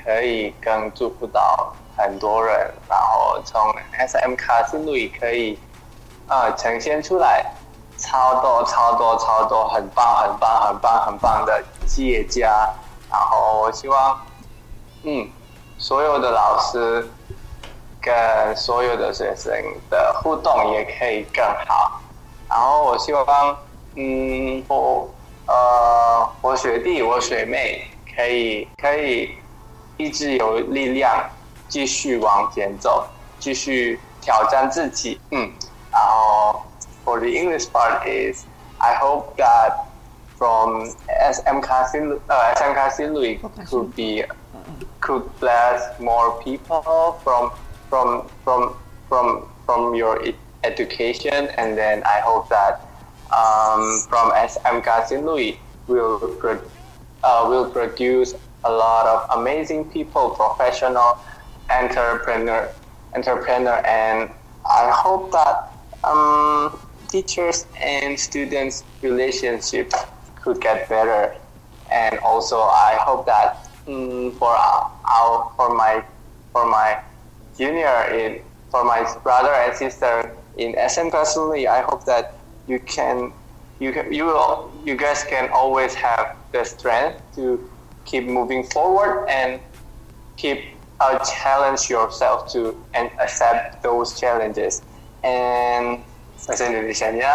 [0.05, 3.61] 可以跟助不到很多人，然后从
[3.99, 5.59] SMK 新路易可以
[6.29, 7.45] 呃呈现出来
[7.98, 12.70] 超多超多超多很棒很棒很棒很棒的企业家，
[13.10, 14.20] 然后我希望，
[15.04, 15.30] 嗯，
[15.78, 17.10] 所有的老师
[18.02, 19.54] 跟所有的学生
[19.90, 22.02] 的互动也可以更好，
[22.50, 23.58] 然后我希望，
[23.96, 25.10] 嗯，我
[25.48, 29.38] 呃我学弟我学妹可以可以
[29.96, 31.30] 一直有力量
[31.70, 33.08] 继续往前走，
[33.40, 35.50] 继续挑战自己，嗯，
[35.92, 36.62] 然后。
[37.06, 38.48] For the English part is
[38.82, 39.70] I hope that
[40.36, 43.40] from SMK Sin, uh, Sin
[43.70, 44.24] could be
[45.00, 47.52] could bless more people from
[47.90, 48.76] from from
[49.08, 50.20] from from your
[50.64, 51.48] education.
[51.58, 52.82] And then I hope that
[53.32, 56.62] um, from SMK Sin Louis will pro-
[57.24, 58.34] uh, will produce
[58.66, 61.18] a lot of amazing people, professional
[61.70, 62.74] entrepreneur,
[63.16, 64.30] entrepreneur, and
[64.66, 65.72] I hope that
[66.04, 66.80] um,
[67.16, 69.94] teachers and students relationship
[70.42, 71.36] could get better.
[71.92, 74.54] And also i hope that mm, for
[75.16, 76.04] our for my
[76.52, 77.00] for my
[77.58, 78.42] junior in
[78.72, 82.26] for my brother and sister in sm personally i hope that
[82.68, 83.32] you can
[83.80, 87.46] you can, you will you guys can always have the strength to
[88.04, 89.62] keep moving forward and
[90.38, 90.60] keep
[91.00, 92.60] uh, challenge yourself to
[92.94, 94.82] and accept those challenges.
[95.24, 96.04] And
[96.46, 97.34] bahasa Indonesia-nya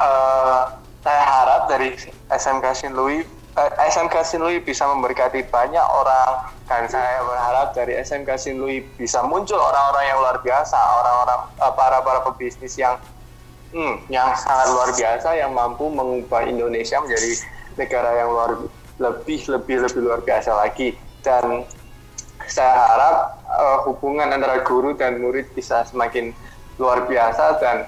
[0.00, 0.62] uh,
[1.02, 1.94] saya harap dari
[2.32, 3.24] SMK Sin Louis
[3.56, 8.80] uh, SMK Sin Louis bisa memberkati banyak orang dan saya berharap dari SMK Sin Louis
[8.96, 12.96] bisa muncul orang-orang yang luar biasa orang-orang uh, para para pebisnis yang
[13.72, 17.32] hmm, yang sangat luar biasa yang mampu mengubah Indonesia menjadi
[17.76, 18.50] negara yang luar
[19.00, 20.94] lebih lebih lebih luar biasa lagi.
[21.24, 21.64] Dan
[22.46, 23.16] saya harap
[23.48, 26.36] uh, hubungan antara guru dan murid bisa semakin
[26.82, 27.86] luar biasa dan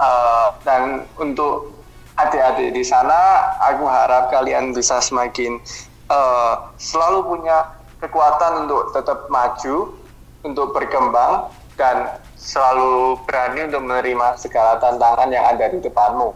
[0.00, 1.76] uh, dan untuk
[2.16, 5.60] adik-adik di sana aku harap kalian bisa semakin
[6.08, 7.68] uh, selalu punya
[8.00, 9.92] kekuatan untuk tetap maju
[10.40, 16.32] untuk berkembang dan selalu berani untuk menerima segala tantangan yang ada di depanmu.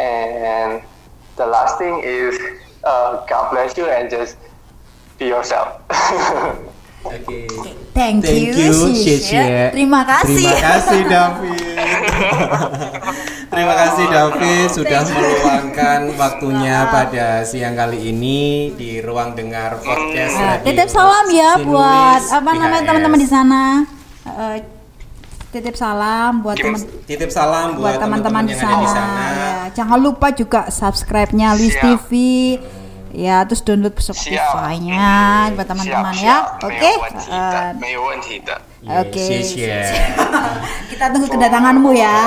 [0.00, 0.80] And
[1.36, 2.36] the last thing is
[2.82, 4.40] uh, God bless you and just
[5.20, 5.78] be yourself
[7.04, 7.46] Oke.
[7.94, 9.38] Thank, Thank you, you, Shisha.
[9.38, 9.70] Shisha.
[9.70, 10.50] Terima kasih.
[10.50, 11.62] Terima kasih David.
[13.54, 20.34] Terima kasih David sudah meluangkan waktunya pada siang kali ini di ruang dengar podcast.
[20.34, 23.62] Nah, titip salam ya Sinulis buat apa namanya teman-teman di sana.
[24.26, 24.58] Eh,
[25.54, 28.82] titip salam buat teman Titip salam buat teman-teman di sana.
[28.82, 29.22] di sana.
[29.22, 31.84] Ya, jangan lupa juga subscribe-nya Luis Siap.
[33.13, 33.25] TV.
[33.25, 35.09] Ya, terus download Spotify-nya
[35.53, 36.37] buat teman-teman ya.
[36.61, 36.91] Oke.
[37.25, 38.53] Eh, 没有问题的。
[38.85, 39.17] Oke.
[39.17, 39.81] Shisha.
[40.89, 42.17] kita tunggu kedatanganmu ya.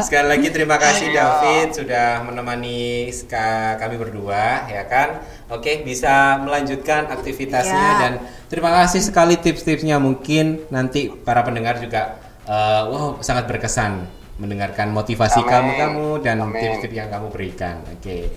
[0.00, 1.22] Sekali lagi terima kasih Iya.
[1.22, 2.80] David sudah menemani
[3.10, 5.20] ska- kami berdua ya kan.
[5.52, 8.00] Oke, bisa melanjutkan aktivitasnya Ya.
[8.00, 8.12] dan
[8.48, 14.04] terima kasih sekali tips-tipsnya mungkin nanti para pendengar juga eh, wow sangat berkesan
[14.39, 15.51] mendengarkan motivasi Amin.
[15.51, 17.83] kamu-kamu dan tips-tips yang kamu berikan.
[17.91, 18.31] Oke.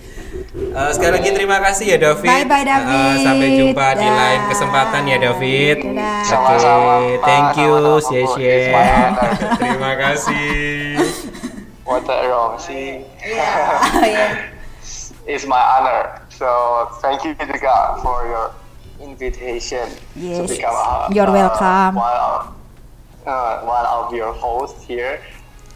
[0.51, 2.27] Eh, sekali lagi terima kasih ya David.
[2.27, 2.91] Bye-bye, David.
[2.93, 4.13] Eh, sampai jumpa di Dah.
[4.19, 5.77] lain kesempatan ya David.
[5.79, 6.19] Dadah.
[6.19, 7.23] Oke, Sama-sama, Pak.
[7.23, 7.71] thank you,
[8.67, 9.31] my honor.
[9.55, 10.51] Terima kasih.
[11.87, 12.59] What the wrong?
[12.59, 14.51] See, Oh, ya.
[15.23, 16.19] it's my honor.
[16.27, 16.47] So
[16.99, 18.51] thank you God for your
[18.99, 20.39] invitation Yes.
[20.39, 21.95] to become a, You're uh, welcome.
[21.95, 22.39] one of
[23.23, 25.23] uh, one of your hosts here.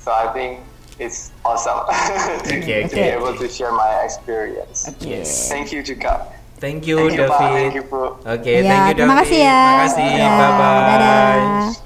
[0.07, 0.63] So I think
[1.03, 1.83] it's awesome
[2.47, 2.95] Okay, to okay.
[2.95, 4.87] be able to share my experience.
[5.03, 5.51] Yes.
[5.51, 6.31] Thank you to God.
[6.63, 7.27] Thank you, Thank you.
[7.27, 7.51] David.
[7.59, 8.15] Thank you, bro.
[8.23, 9.27] Oke, Ya, thank you, terima David.
[9.27, 9.59] kasih ya.
[9.59, 10.07] Terima kasih.
[10.07, 10.87] Ya, Bye bye.
[10.87, 11.35] dadah.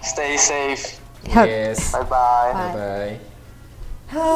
[0.06, 0.84] Stay safe.
[1.34, 1.80] Yes.
[1.90, 2.52] Bye bye.
[2.54, 3.14] Bye bye.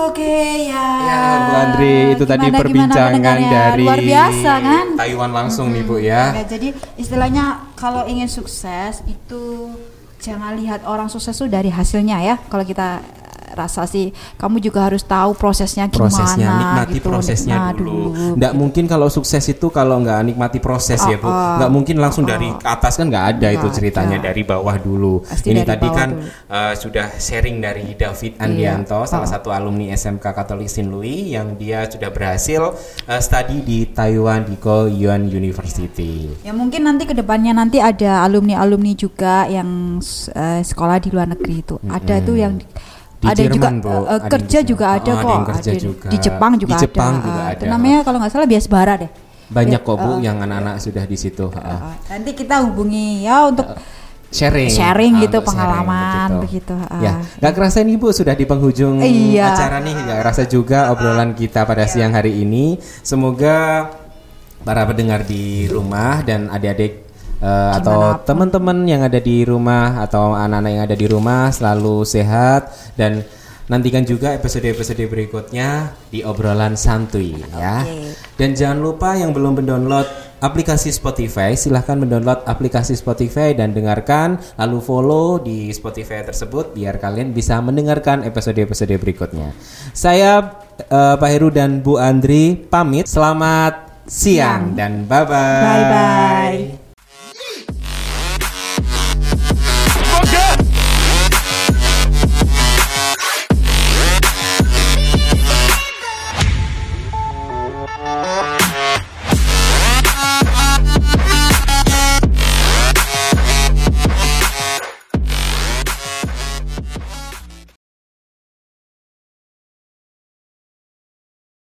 [0.10, 0.34] Oke
[0.66, 0.88] ya.
[1.06, 4.86] Ya, Bu Andri, itu tadi Gimana, perbincangan gimana dari luar biasa kan?
[4.98, 6.34] Taiwan langsung nih Bu ya.
[6.42, 9.78] Ya, jadi istilahnya kalau ingin sukses itu
[10.18, 12.36] jangan lihat orang sukses itu dari hasilnya ya.
[12.50, 13.06] Kalau kita
[13.54, 17.08] rasa sih kamu juga harus tahu prosesnya gimana prosesnya nikmati gitu.
[17.08, 18.00] prosesnya Nah, dulu.
[18.36, 21.28] Nggak mungkin kalau sukses itu kalau nggak nikmati proses ya bu.
[21.28, 21.56] Oh, oh.
[21.62, 24.32] Nggak mungkin langsung dari atas kan nggak ada itu ceritanya ada.
[24.32, 25.22] dari bawah dulu.
[25.22, 26.26] Pasti Ini tadi kan dulu.
[26.50, 29.08] eh, sudah sharing dari David Andianto, Iya.
[29.08, 29.32] salah Oh.
[29.32, 32.62] satu alumni SMK Katolik Sin Louis yang dia sudah berhasil
[33.06, 36.30] eh, studi di Taiwan di Koyuan University.
[36.42, 40.00] Ya mungkin nanti ke depannya nanti ada alumni-alumni juga yang
[40.32, 41.76] eh, sekolah di luar negeri itu.
[41.86, 42.58] Ada tuh yang
[43.26, 43.90] Di ada juga Jerman, Bu.
[43.90, 45.32] eh, Ada kerja di- juga Oh, ada ada kok.
[45.32, 46.08] yang kerja Ada juga.
[46.08, 47.24] Di Jepang juga Di Jepang ada.
[47.24, 47.54] juga Eh, ada.
[47.56, 49.12] itu namanya kalau nggak salah bias bara deh.
[49.46, 51.46] Banyak Ya, kok bu eh, yang anak-anak sudah di situ.
[51.48, 53.66] eh, nanti kita hubungi ya untuk
[54.28, 57.00] sharing Sharing Ah, gitu, untuk sharing, pengalaman, begitu, ah.
[57.00, 59.54] ya nggak kerasa ini bu sudah di penghujung Iya.
[59.54, 63.88] acara nih nggak kerasa juga obrolan kita pada siang hari ini semoga
[64.60, 67.05] para pendengar di rumah dan adik-adik
[67.46, 72.74] eh, atau teman-teman yang ada di rumah atau anak-anak yang ada di rumah selalu sehat
[72.98, 73.22] dan
[73.66, 77.82] nantikan juga episode-episode berikutnya di obrolan santuy ya.
[78.38, 80.06] Dan jangan lupa yang belum mendownload
[80.44, 87.34] aplikasi Spotify, silahkan mendownload aplikasi Spotify dan dengarkan, lalu follow di Spotify tersebut biar kalian
[87.34, 89.50] bisa mendengarkan episode-episode berikutnya.
[89.98, 93.10] Saya eh, Pak Heru dan Bu Andri pamit.
[93.10, 95.66] Selamat siang dan bye-bye.
[95.66, 96.85] Bye bye.